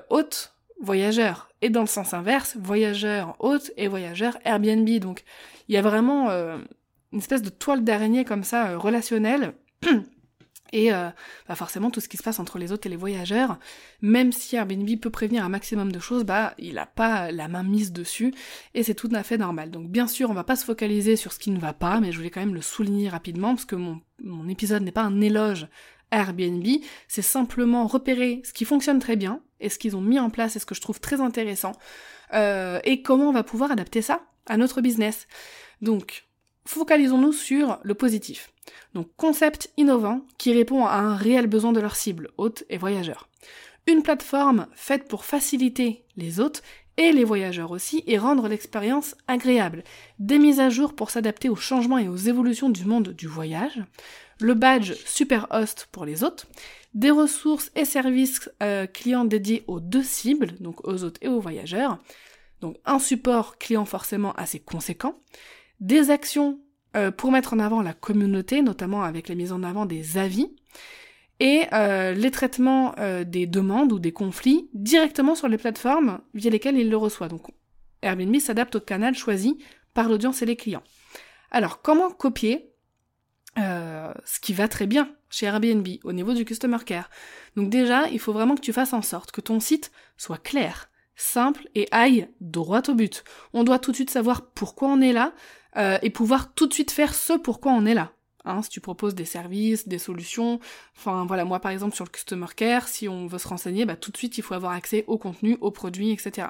hôte 0.10 0.54
voyageur. 0.80 1.50
Et 1.62 1.70
dans 1.70 1.82
le 1.82 1.88
sens 1.88 2.14
inverse, 2.14 2.56
voyageur 2.58 3.36
hôte 3.40 3.72
et 3.76 3.90
voyageur 3.90 4.38
Airbnb. 4.46 4.88
Donc 5.00 5.26
il 5.70 5.76
y 5.76 5.78
a 5.78 5.82
vraiment 5.82 6.30
euh, 6.32 6.58
une 7.14 7.20
espèce 7.20 7.44
de 7.44 7.50
toile 7.50 7.84
d'araignée 7.84 8.26
comme 8.26 8.44
ça, 8.44 8.72
euh, 8.72 8.78
relationnelle. 8.78 9.54
Et 10.72 10.94
euh, 10.94 11.10
bah 11.48 11.56
forcément, 11.56 11.90
tout 11.90 12.00
ce 12.00 12.08
qui 12.08 12.18
se 12.18 12.22
passe 12.22 12.40
entre 12.40 12.60
les 12.60 12.72
hôtes 12.72 12.86
et 12.86 12.90
les 12.90 12.96
voyageurs, 12.96 13.58
même 14.04 14.32
si 14.32 14.56
Airbnb 14.56 14.88
peut 15.00 15.10
prévenir 15.10 15.44
un 15.44 15.50
maximum 15.50 15.92
de 15.92 15.98
choses, 16.00 16.24
bah 16.24 16.54
il 16.60 16.76
n'a 16.76 16.86
pas 16.86 17.32
la 17.32 17.48
main 17.48 17.64
mise 17.64 17.92
dessus, 17.92 18.36
et 18.76 18.84
c'est 18.84 18.94
tout 18.94 19.10
à 19.14 19.24
fait 19.24 19.40
normal. 19.40 19.72
Donc 19.72 19.90
bien 19.90 20.06
sûr, 20.06 20.30
on 20.30 20.36
va 20.36 20.44
pas 20.44 20.56
se 20.56 20.66
focaliser 20.66 21.16
sur 21.16 21.34
ce 21.34 21.40
qui 21.40 21.50
ne 21.50 21.60
va 21.60 21.74
pas, 21.74 22.00
mais 22.00 22.12
je 22.12 22.18
voulais 22.18 22.30
quand 22.30 22.40
même 22.40 22.54
le 22.54 22.62
souligner 22.62 23.10
rapidement, 23.10 23.56
parce 23.56 23.66
que 23.66 23.76
mon, 23.76 24.00
mon 24.24 24.48
épisode 24.48 24.84
n'est 24.84 24.92
pas 24.92 25.02
un 25.02 25.22
éloge 25.22 25.68
Airbnb, 26.12 26.66
c'est 27.08 27.24
simplement 27.24 27.88
repérer 27.88 28.44
ce 28.44 28.54
qui 28.54 28.66
fonctionne 28.66 29.00
très 29.00 29.16
bien, 29.16 29.42
et 29.60 29.70
ce 29.70 29.80
qu'ils 29.80 29.98
ont 29.98 30.02
mis 30.02 30.20
en 30.20 30.30
place, 30.30 30.56
et 30.56 30.60
ce 30.60 30.68
que 30.68 30.76
je 30.76 30.82
trouve 30.82 31.00
très 31.00 31.20
intéressant, 31.20 31.72
euh, 32.36 32.80
et 32.84 33.02
comment 33.02 33.30
on 33.30 33.34
va 33.34 33.44
pouvoir 33.44 33.72
adapter 33.72 34.04
ça 34.04 34.22
à 34.50 34.58
notre 34.58 34.82
business. 34.82 35.28
Donc, 35.82 36.26
focalisons-nous 36.66 37.34
sur 37.34 37.80
le 37.84 37.94
positif. 37.94 38.52
Donc, 38.94 39.08
concept 39.18 39.72
innovant 39.78 40.22
qui 40.38 40.54
répond 40.54 40.86
à 40.86 40.96
un 40.96 41.16
réel 41.16 41.48
besoin 41.48 41.72
de 41.72 41.80
leur 41.80 41.96
cible, 41.96 42.30
hôtes 42.38 42.64
et 42.70 42.78
voyageurs. 42.78 43.30
Une 43.88 44.04
plateforme 44.04 44.68
faite 44.74 45.08
pour 45.08 45.26
faciliter 45.26 46.04
les 46.16 46.40
hôtes 46.40 46.62
et 46.98 47.12
les 47.14 47.24
voyageurs 47.24 47.72
aussi 47.72 48.04
et 48.08 48.18
rendre 48.18 48.48
l'expérience 48.48 49.16
agréable. 49.28 49.84
Des 50.20 50.38
mises 50.38 50.60
à 50.60 50.70
jour 50.70 50.94
pour 50.94 51.10
s'adapter 51.10 51.48
aux 51.48 51.56
changements 51.56 51.98
et 51.98 52.10
aux 52.10 52.18
évolutions 52.18 52.70
du 52.70 52.84
monde 52.84 53.10
du 53.10 53.26
voyage. 53.26 53.82
Le 54.42 54.54
badge 54.54 54.94
Super 55.06 55.48
Host 55.50 55.88
pour 55.92 56.06
les 56.06 56.24
hôtes. 56.24 56.46
Des 56.94 57.12
ressources 57.12 57.72
et 57.76 57.86
services 57.86 58.50
euh, 58.62 58.86
clients 58.86 59.26
dédiés 59.26 59.64
aux 59.68 59.80
deux 59.80 60.04
cibles, 60.04 60.56
donc 60.60 60.86
aux 60.86 61.04
hôtes 61.04 61.20
et 61.22 61.30
aux 61.30 61.40
voyageurs. 61.40 62.00
Donc 62.62 62.78
un 62.86 63.00
support 63.00 63.58
client 63.58 63.86
forcément 63.86 64.34
assez 64.34 64.60
conséquent, 64.60 65.22
des 65.80 66.12
actions 66.12 66.60
euh, 66.98 67.12
pour 67.12 67.32
mettre 67.32 67.54
en 67.54 67.60
avant 67.60 67.82
la 67.82 67.94
communauté, 67.94 68.62
notamment 68.62 69.04
avec 69.04 69.30
les 69.30 69.36
mises 69.36 69.52
en 69.52 69.64
avant 69.64 69.86
des 69.86 70.18
avis, 70.18 70.56
et 71.40 71.66
euh, 71.72 72.14
les 72.14 72.32
traitements 72.32 72.96
euh, 72.98 73.24
des 73.24 73.46
demandes 73.46 73.94
ou 73.94 74.00
des 74.00 74.12
conflits 74.12 74.70
directement 74.74 75.36
sur 75.36 75.48
les 75.48 75.58
plateformes 75.58 76.20
via 76.34 76.50
lesquelles 76.50 76.78
il 76.78 76.90
le 76.90 76.98
reçoit. 76.98 77.28
Donc 77.28 77.48
Airbnb 78.02 78.36
s'adapte 78.40 78.76
au 78.76 78.80
canal 78.80 79.16
choisi 79.16 79.58
par 79.94 80.10
l'audience 80.10 80.42
et 80.42 80.46
les 80.46 80.56
clients. 80.56 80.84
Alors 81.52 81.82
comment 81.82 82.10
copier 82.10 82.66
ce 83.58 84.40
qui 84.40 84.54
va 84.54 84.70
très 84.70 84.88
bien 84.88 85.14
chez 85.30 85.46
Airbnb 85.46 85.86
au 86.06 86.14
niveau 86.14 86.34
du 86.34 86.46
customer 86.46 86.78
care? 86.86 87.10
Donc 87.58 87.70
déjà, 87.70 88.08
il 88.08 88.20
faut 88.20 88.32
vraiment 88.32 88.56
que 88.56 88.62
tu 88.62 88.72
fasses 88.72 88.94
en 88.94 89.02
sorte 89.02 89.32
que 89.32 89.42
ton 89.42 89.60
site 89.60 89.92
soit 90.16 90.38
clair, 90.38 90.90
simple 91.20 91.68
et 91.76 91.88
aille 91.92 92.30
droit 92.42 92.82
au 92.88 92.94
but. 92.94 93.24
On 93.54 93.64
doit 93.64 93.80
tout 93.80 93.92
de 93.92 93.96
suite 93.96 94.10
savoir 94.10 94.48
pourquoi 94.48 94.90
on 94.90 95.02
est 95.02 95.14
là 95.14 95.34
euh, 95.78 95.98
et 96.02 96.10
pouvoir 96.10 96.54
tout 96.54 96.68
de 96.68 96.74
suite 96.74 96.92
faire 96.92 97.14
ce 97.14 97.34
pourquoi 97.34 97.72
on 97.74 97.86
est 97.86 97.94
là. 97.94 98.14
Hein, 98.46 98.62
si 98.62 98.70
tu 98.70 98.80
proposes 98.80 99.16
des 99.16 99.26
services, 99.26 99.88
des 99.88 100.00
solutions, 100.00 100.60
enfin 100.98 101.26
voilà, 101.26 101.44
moi 101.44 101.60
par 101.60 101.72
exemple 101.72 101.96
sur 101.96 102.06
le 102.06 102.10
Customer 102.10 102.48
Care, 102.56 102.88
si 102.88 103.10
on 103.10 103.28
veut 103.28 103.38
se 103.38 103.48
renseigner, 103.48 103.86
bah, 103.86 103.98
tout 103.98 104.12
de 104.12 104.18
suite 104.18 104.38
il 104.38 104.42
faut 104.42 104.54
avoir 104.54 104.72
accès 104.72 105.04
au 105.08 105.18
contenu, 105.18 105.58
aux 105.60 105.72
produits, 105.72 106.12
etc. 106.12 106.48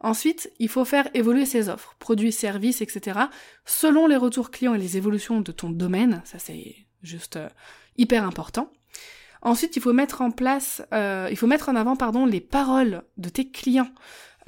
Ensuite, 0.00 0.52
il 0.58 0.68
faut 0.68 0.84
faire 0.84 1.08
évoluer 1.14 1.46
ses 1.46 1.68
offres, 1.68 1.94
produits, 1.98 2.32
services, 2.32 2.82
etc. 2.82 3.20
selon 3.64 4.06
les 4.06 4.16
retours 4.16 4.50
clients 4.50 4.74
et 4.74 4.78
les 4.78 4.96
évolutions 4.96 5.40
de 5.40 5.52
ton 5.52 5.70
domaine, 5.70 6.20
ça 6.24 6.38
c'est 6.38 6.74
juste 7.02 7.36
euh, 7.36 7.48
hyper 7.96 8.24
important. 8.24 8.70
Ensuite, 9.44 9.76
il 9.76 9.82
faut 9.82 9.92
mettre 9.92 10.22
en 10.22 10.30
place, 10.30 10.82
euh, 10.94 11.28
il 11.30 11.36
faut 11.36 11.46
mettre 11.46 11.68
en 11.68 11.76
avant, 11.76 11.96
pardon, 11.96 12.24
les 12.24 12.40
paroles 12.40 13.02
de 13.18 13.28
tes 13.28 13.50
clients. 13.50 13.90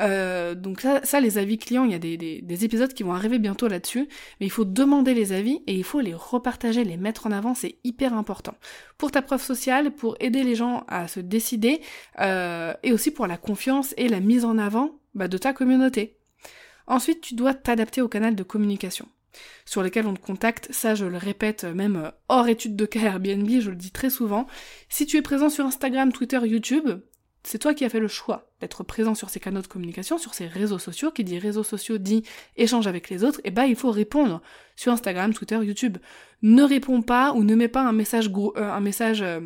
Euh, 0.00 0.54
donc 0.54 0.80
ça, 0.80 1.20
les 1.20 1.38
avis 1.38 1.58
clients, 1.58 1.84
il 1.84 1.92
y 1.92 1.94
a 1.94 1.98
des, 1.98 2.16
des, 2.16 2.64
épisodes 2.64 2.92
qui 2.92 3.02
vont 3.02 3.14
arriver 3.14 3.38
bientôt 3.38 3.68
là-dessus, 3.68 4.08
mais 4.40 4.46
il 4.46 4.50
faut 4.50 4.64
demander 4.64 5.14
les 5.14 5.32
avis 5.32 5.62
et 5.66 5.74
il 5.74 5.84
faut 5.84 6.00
les 6.00 6.14
repartager, 6.14 6.84
les 6.84 6.96
mettre 6.96 7.26
en 7.26 7.32
avant, 7.32 7.54
c'est 7.54 7.76
hyper 7.84 8.14
important. 8.14 8.54
Pour 8.98 9.10
ta 9.10 9.22
preuve 9.22 9.42
sociale, 9.42 9.92
pour 9.92 10.16
aider 10.20 10.42
les 10.42 10.54
gens 10.54 10.84
à 10.88 11.08
se 11.08 11.20
décider, 11.20 11.80
euh, 12.20 12.74
et 12.82 12.92
aussi 12.92 13.10
pour 13.10 13.26
la 13.26 13.36
confiance 13.36 13.94
et 13.96 14.08
la 14.08 14.20
mise 14.20 14.44
en 14.44 14.58
avant 14.58 14.98
bah, 15.14 15.28
de 15.28 15.38
ta 15.38 15.52
communauté. 15.52 16.18
Ensuite, 16.86 17.20
tu 17.20 17.34
dois 17.34 17.54
t'adapter 17.54 18.00
au 18.00 18.08
canal 18.08 18.34
de 18.34 18.42
communication 18.42 19.08
sur 19.64 19.82
lesquels 19.82 20.06
on 20.06 20.14
te 20.14 20.20
contacte, 20.20 20.68
ça 20.70 20.94
je 20.94 21.04
le 21.04 21.16
répète 21.16 21.64
même 21.64 22.12
hors 22.28 22.48
étude 22.48 22.76
de 22.76 22.86
cas 22.86 23.00
Airbnb, 23.00 23.48
je 23.60 23.70
le 23.70 23.76
dis 23.76 23.90
très 23.90 24.10
souvent. 24.10 24.46
Si 24.88 25.06
tu 25.06 25.16
es 25.16 25.22
présent 25.22 25.50
sur 25.50 25.64
Instagram, 25.66 26.12
Twitter, 26.12 26.40
YouTube, 26.44 26.88
c'est 27.46 27.58
toi 27.58 27.74
qui 27.74 27.84
as 27.84 27.88
fait 27.88 28.00
le 28.00 28.08
choix 28.08 28.50
d'être 28.60 28.82
présent 28.82 29.14
sur 29.14 29.30
ces 29.30 29.38
canaux 29.38 29.62
de 29.62 29.68
communication, 29.68 30.18
sur 30.18 30.34
ces 30.34 30.48
réseaux 30.48 30.80
sociaux, 30.80 31.12
qui 31.12 31.22
dit 31.22 31.38
réseaux 31.38 31.62
sociaux 31.62 31.96
dit 31.96 32.24
échange 32.56 32.88
avec 32.88 33.08
les 33.08 33.22
autres, 33.22 33.40
et 33.44 33.52
bah 33.52 33.66
il 33.66 33.76
faut 33.76 33.92
répondre 33.92 34.42
sur 34.74 34.92
Instagram, 34.92 35.32
Twitter, 35.32 35.58
YouTube. 35.62 35.98
Ne 36.42 36.64
réponds 36.64 37.02
pas 37.02 37.32
ou 37.34 37.44
ne 37.44 37.54
mets 37.54 37.68
pas 37.68 37.82
un 37.82 37.92
message 37.92 38.30
euh, 38.36 38.50
un 38.56 38.80
message 38.80 39.22
euh, 39.22 39.40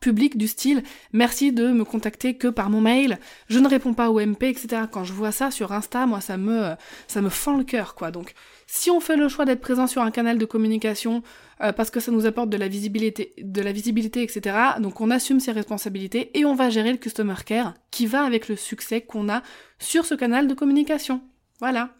public 0.00 0.38
du 0.38 0.46
style 0.46 0.82
merci 1.12 1.52
de 1.52 1.68
me 1.68 1.84
contacter 1.84 2.36
que 2.36 2.48
par 2.48 2.70
mon 2.70 2.80
mail, 2.80 3.18
je 3.48 3.58
ne 3.58 3.68
réponds 3.68 3.92
pas 3.92 4.10
au 4.10 4.18
MP, 4.18 4.44
etc. 4.44 4.82
Quand 4.90 5.04
je 5.04 5.12
vois 5.12 5.32
ça 5.32 5.50
sur 5.50 5.72
Insta, 5.72 6.06
moi 6.06 6.22
ça 6.22 6.38
me 6.38 6.74
ça 7.08 7.20
me 7.20 7.28
fend 7.28 7.58
le 7.58 7.64
cœur 7.64 7.94
quoi. 7.94 8.10
Donc 8.10 8.32
si 8.66 8.90
on 8.90 9.00
fait 9.00 9.16
le 9.16 9.28
choix 9.28 9.44
d'être 9.44 9.60
présent 9.60 9.86
sur 9.86 10.02
un 10.02 10.10
canal 10.10 10.38
de 10.38 10.44
communication 10.44 11.22
euh, 11.62 11.72
parce 11.72 11.90
que 11.90 12.00
ça 12.00 12.10
nous 12.10 12.26
apporte 12.26 12.50
de 12.50 12.56
la 12.56 12.68
visibilité, 12.68 13.32
de 13.38 13.62
la 13.62 13.72
visibilité, 13.72 14.22
etc. 14.22 14.56
Donc 14.80 15.00
on 15.00 15.10
assume 15.10 15.40
ses 15.40 15.52
responsabilités 15.52 16.36
et 16.38 16.44
on 16.44 16.54
va 16.54 16.70
gérer 16.70 16.92
le 16.92 16.98
customer 16.98 17.36
care 17.44 17.74
qui 17.90 18.06
va 18.06 18.22
avec 18.24 18.48
le 18.48 18.56
succès 18.56 19.00
qu'on 19.00 19.28
a 19.28 19.42
sur 19.78 20.04
ce 20.04 20.14
canal 20.14 20.48
de 20.48 20.54
communication. 20.54 21.22
Voilà. 21.60 21.94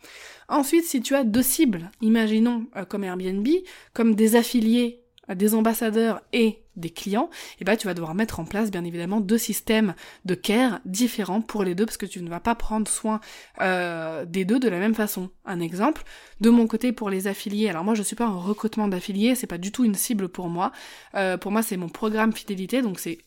Ensuite, 0.48 0.84
si 0.84 1.00
tu 1.00 1.14
as 1.14 1.24
deux 1.24 1.42
cibles, 1.42 1.90
imaginons 2.02 2.66
euh, 2.76 2.84
comme 2.84 3.04
Airbnb, 3.04 3.46
comme 3.94 4.14
des 4.14 4.36
affiliés 4.36 5.02
des 5.34 5.54
ambassadeurs 5.54 6.22
et 6.32 6.60
des 6.76 6.90
clients, 6.90 7.28
et 7.32 7.62
eh 7.62 7.64
ben 7.64 7.76
tu 7.76 7.86
vas 7.86 7.94
devoir 7.94 8.14
mettre 8.14 8.40
en 8.40 8.44
place 8.44 8.70
bien 8.70 8.84
évidemment 8.84 9.20
deux 9.20 9.38
systèmes 9.38 9.94
de 10.24 10.34
care 10.34 10.80
différents 10.84 11.40
pour 11.40 11.64
les 11.64 11.74
deux 11.74 11.86
parce 11.86 11.96
que 11.96 12.06
tu 12.06 12.22
ne 12.22 12.28
vas 12.28 12.40
pas 12.40 12.54
prendre 12.54 12.88
soin 12.88 13.20
euh, 13.60 14.24
des 14.24 14.44
deux 14.44 14.58
de 14.58 14.68
la 14.68 14.78
même 14.78 14.94
façon. 14.94 15.30
Un 15.44 15.60
exemple, 15.60 16.02
de 16.40 16.50
mon 16.50 16.66
côté 16.66 16.92
pour 16.92 17.10
les 17.10 17.26
affiliés, 17.26 17.68
alors 17.68 17.84
moi 17.84 17.94
je 17.94 18.02
suis 18.02 18.16
pas 18.16 18.28
en 18.28 18.38
recrutement 18.38 18.88
d'affiliés, 18.88 19.34
c'est 19.34 19.46
pas 19.46 19.58
du 19.58 19.72
tout 19.72 19.84
une 19.84 19.94
cible 19.94 20.28
pour 20.28 20.48
moi. 20.48 20.72
Euh, 21.14 21.36
pour 21.36 21.52
moi 21.52 21.62
c'est 21.62 21.76
mon 21.76 21.88
programme 21.88 22.32
fidélité, 22.32 22.82
donc 22.82 22.98
c'est 22.98 23.18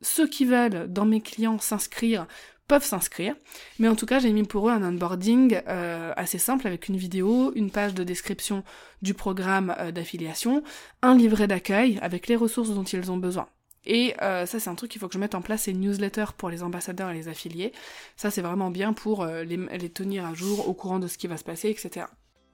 ceux 0.00 0.28
qui 0.28 0.44
veulent 0.44 0.86
dans 0.88 1.04
mes 1.04 1.20
clients 1.20 1.58
s'inscrire 1.58 2.26
peuvent 2.68 2.84
s'inscrire. 2.84 3.34
Mais 3.78 3.88
en 3.88 3.96
tout 3.96 4.06
cas, 4.06 4.20
j'ai 4.20 4.32
mis 4.32 4.44
pour 4.44 4.68
eux 4.68 4.72
un 4.72 4.82
onboarding 4.82 5.60
euh, 5.66 6.12
assez 6.16 6.38
simple 6.38 6.66
avec 6.66 6.88
une 6.88 6.96
vidéo, 6.96 7.52
une 7.56 7.70
page 7.70 7.94
de 7.94 8.04
description 8.04 8.62
du 9.02 9.14
programme 9.14 9.74
euh, 9.78 9.90
d'affiliation, 9.90 10.62
un 11.02 11.16
livret 11.16 11.48
d'accueil 11.48 11.98
avec 12.02 12.28
les 12.28 12.36
ressources 12.36 12.70
dont 12.70 12.84
ils 12.84 13.10
ont 13.10 13.16
besoin. 13.16 13.48
Et 13.86 14.14
euh, 14.20 14.44
ça, 14.44 14.60
c'est 14.60 14.68
un 14.68 14.74
truc 14.74 14.90
qu'il 14.90 15.00
faut 15.00 15.08
que 15.08 15.14
je 15.14 15.18
mette 15.18 15.34
en 15.34 15.40
place, 15.40 15.62
c'est 15.62 15.70
une 15.70 15.80
newsletter 15.80 16.26
pour 16.36 16.50
les 16.50 16.62
ambassadeurs 16.62 17.10
et 17.10 17.14
les 17.14 17.28
affiliés. 17.28 17.72
Ça, 18.16 18.30
c'est 18.30 18.42
vraiment 18.42 18.70
bien 18.70 18.92
pour 18.92 19.24
les, 19.24 19.56
les 19.56 19.90
tenir 19.90 20.26
à 20.26 20.34
jour, 20.34 20.68
au 20.68 20.74
courant 20.74 20.98
de 20.98 21.06
ce 21.08 21.16
qui 21.16 21.26
va 21.26 21.38
se 21.38 21.44
passer, 21.44 21.70
etc. 21.70 22.06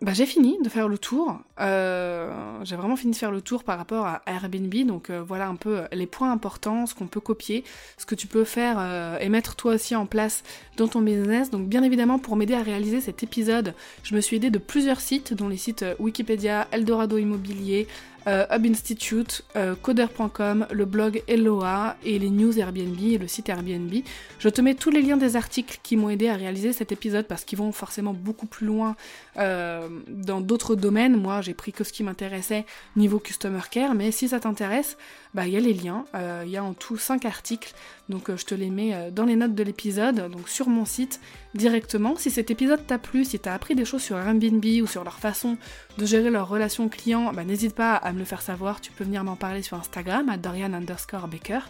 Bah, 0.05 0.13
j'ai 0.13 0.27
fini 0.27 0.59
de 0.63 0.69
faire 0.69 0.87
le 0.87 0.99
tour. 0.99 1.39
Euh, 1.63 2.31
j'ai 2.63 2.77
vraiment 2.77 2.95
fini 2.95 3.13
de 3.13 3.17
faire 3.17 3.31
le 3.31 3.41
tour 3.41 3.65
par 3.65 3.79
rapport 3.79 4.05
à 4.05 4.21
Airbnb. 4.27 4.75
Donc 4.87 5.09
euh, 5.09 5.23
voilà 5.27 5.49
un 5.49 5.57
peu 5.57 5.85
les 5.93 6.07
points 6.07 6.31
importants, 6.31 6.85
ce 6.85 6.95
qu'on 6.95 7.07
peut 7.07 7.21
copier, 7.21 7.65
ce 7.97 8.05
que 8.05 8.15
tu 8.15 8.27
peux 8.27 8.45
faire 8.45 8.77
euh, 8.79 9.17
et 9.19 9.31
mettre 9.31 9.57
toi 9.57 9.73
aussi 9.73 9.97
en 9.97 10.05
place 10.05 10.43
dans 10.77 10.89
ton 10.89 11.01
business. 11.01 11.49
Donc 11.49 11.69
bien 11.69 11.83
évidemment 11.83 12.19
pour 12.19 12.37
m'aider 12.37 12.53
à 12.53 12.63
réaliser 12.63 13.01
cet 13.01 13.23
épisode, 13.23 13.73
je 14.03 14.15
me 14.15 14.21
suis 14.21 14.37
aidée 14.37 14.51
de 14.51 14.59
plusieurs 14.59 15.01
sites, 15.01 15.33
dont 15.33 15.49
les 15.49 15.57
sites 15.57 15.87
Wikipédia, 15.99 16.69
Eldorado 16.71 17.17
Immobilier, 17.17 17.89
euh, 18.27 18.47
Hub 18.51 18.67
Institute, 18.67 19.45
euh, 19.57 19.75
coder.com, 19.81 20.67
le 20.71 20.85
blog 20.85 21.23
Eloa 21.29 21.97
et 22.05 22.19
les 22.19 22.31
news 22.31 22.59
Airbnb 22.59 22.99
et 23.01 23.19
le 23.19 23.29
site 23.29 23.49
Airbnb. 23.49 23.93
Je 24.39 24.49
te 24.49 24.61
mets 24.61 24.75
tous 24.75 24.91
les 24.91 25.03
liens 25.03 25.17
des 25.17 25.37
articles 25.37 25.79
qui 25.83 25.97
m'ont 25.97 26.11
aidé 26.11 26.29
à 26.29 26.35
réaliser 26.35 26.73
cet 26.73 26.93
épisode 26.93 27.27
parce 27.27 27.45
qu'ils 27.45 27.59
vont 27.59 27.73
forcément 27.73 28.13
beaucoup 28.13 28.47
plus 28.47 28.67
loin 28.67 28.97
euh, 29.37 29.89
dans 30.09 30.41
d'autres 30.41 30.75
domaines. 30.75 31.17
Moi, 31.17 31.41
j'ai 31.43 31.55
pris 31.55 31.73
que 31.73 31.85
ce 31.85 31.93
qui 31.93 32.03
m'intéressait 32.03 32.65
niveau 32.97 33.19
customer 33.19 33.61
care, 33.71 33.95
mais 33.95 34.11
si 34.11 34.29
ça 34.29 34.41
t'intéresse, 34.41 34.97
bah 35.35 35.47
il 35.47 35.53
y 35.53 35.57
a 35.57 35.61
les 35.61 35.75
liens. 35.75 36.05
Il 36.45 36.51
y 36.51 36.57
a 36.57 36.65
en 36.65 36.75
tout 36.75 36.97
5 36.97 37.25
articles, 37.25 37.75
donc 38.09 38.35
je 38.35 38.45
te 38.45 38.55
les 38.55 38.71
mets 38.71 39.11
dans 39.11 39.25
les 39.25 39.37
notes 39.37 39.55
de 39.55 39.63
l'épisode, 39.63 40.31
donc 40.31 40.49
sur 40.49 40.69
mon 40.69 40.85
site 40.85 41.21
directement. 41.55 42.17
Si 42.17 42.31
cet 42.31 42.51
épisode 42.51 42.87
t'a 42.87 42.99
plu, 42.99 43.25
si 43.25 43.39
t'as 43.39 43.55
appris 43.55 43.75
des 43.75 43.85
choses 43.85 44.03
sur 44.03 44.17
Airbnb 44.17 44.65
ou 44.83 44.87
sur 44.87 45.05
leur 45.05 45.19
façon 45.19 45.57
de 45.99 46.07
gérer 46.07 46.31
leur 46.31 46.49
relation 46.49 46.89
client, 46.89 47.33
bah 47.33 47.45
n'hésite 47.45 47.75
pas 47.75 47.95
à 47.95 48.13
me 48.13 48.19
le 48.19 48.25
faire 48.25 48.43
savoir, 48.43 48.81
tu 48.81 48.93
peux 48.93 49.05
venir 49.05 49.25
m'en 49.25 49.37
parler 49.37 49.63
sur 49.63 49.77
Instagram 49.77 50.29
à 50.29 50.37
Dorian 50.37 50.73
underscore 50.73 51.29
Baker. 51.29 51.61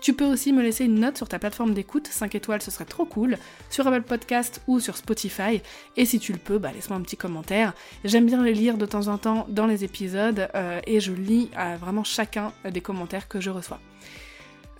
Tu 0.00 0.14
peux 0.14 0.24
aussi 0.24 0.52
me 0.52 0.62
laisser 0.62 0.86
une 0.86 0.98
note 0.98 1.16
sur 1.18 1.28
ta 1.28 1.38
plateforme 1.38 1.74
d'écoute, 1.74 2.06
5 2.06 2.34
étoiles 2.34 2.62
ce 2.62 2.70
serait 2.70 2.86
trop 2.86 3.04
cool, 3.04 3.36
sur 3.68 3.86
Apple 3.86 4.02
Podcast 4.02 4.62
ou 4.66 4.80
sur 4.80 4.96
Spotify. 4.96 5.60
Et 5.96 6.06
si 6.06 6.18
tu 6.18 6.32
le 6.32 6.38
peux, 6.38 6.58
bah 6.58 6.70
laisse-moi 6.74 6.98
un 6.98 7.02
petit 7.02 7.16
commentaire. 7.16 7.74
J'aime 8.04 8.26
bien 8.26 8.42
les 8.42 8.54
lire 8.54 8.78
de 8.78 8.86
temps 8.86 9.08
en 9.08 9.18
temps 9.18 9.46
dans 9.48 9.66
les 9.66 9.84
épisodes 9.84 10.48
euh, 10.54 10.80
et 10.86 11.00
je 11.00 11.12
lis 11.12 11.50
euh, 11.58 11.76
vraiment 11.78 12.04
chacun 12.04 12.52
des 12.68 12.80
commentaires 12.80 13.28
que 13.28 13.40
je 13.40 13.50
reçois. 13.50 13.78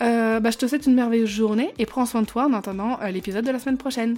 Euh, 0.02 0.40
bah, 0.40 0.50
je 0.50 0.56
te 0.56 0.66
souhaite 0.66 0.86
une 0.86 0.94
merveilleuse 0.94 1.28
journée 1.28 1.74
et 1.78 1.84
prends 1.84 2.06
soin 2.06 2.22
de 2.22 2.26
toi 2.26 2.46
en 2.46 2.54
attendant 2.54 2.98
l'épisode 3.10 3.44
de 3.44 3.50
la 3.50 3.58
semaine 3.58 3.76
prochaine. 3.76 4.16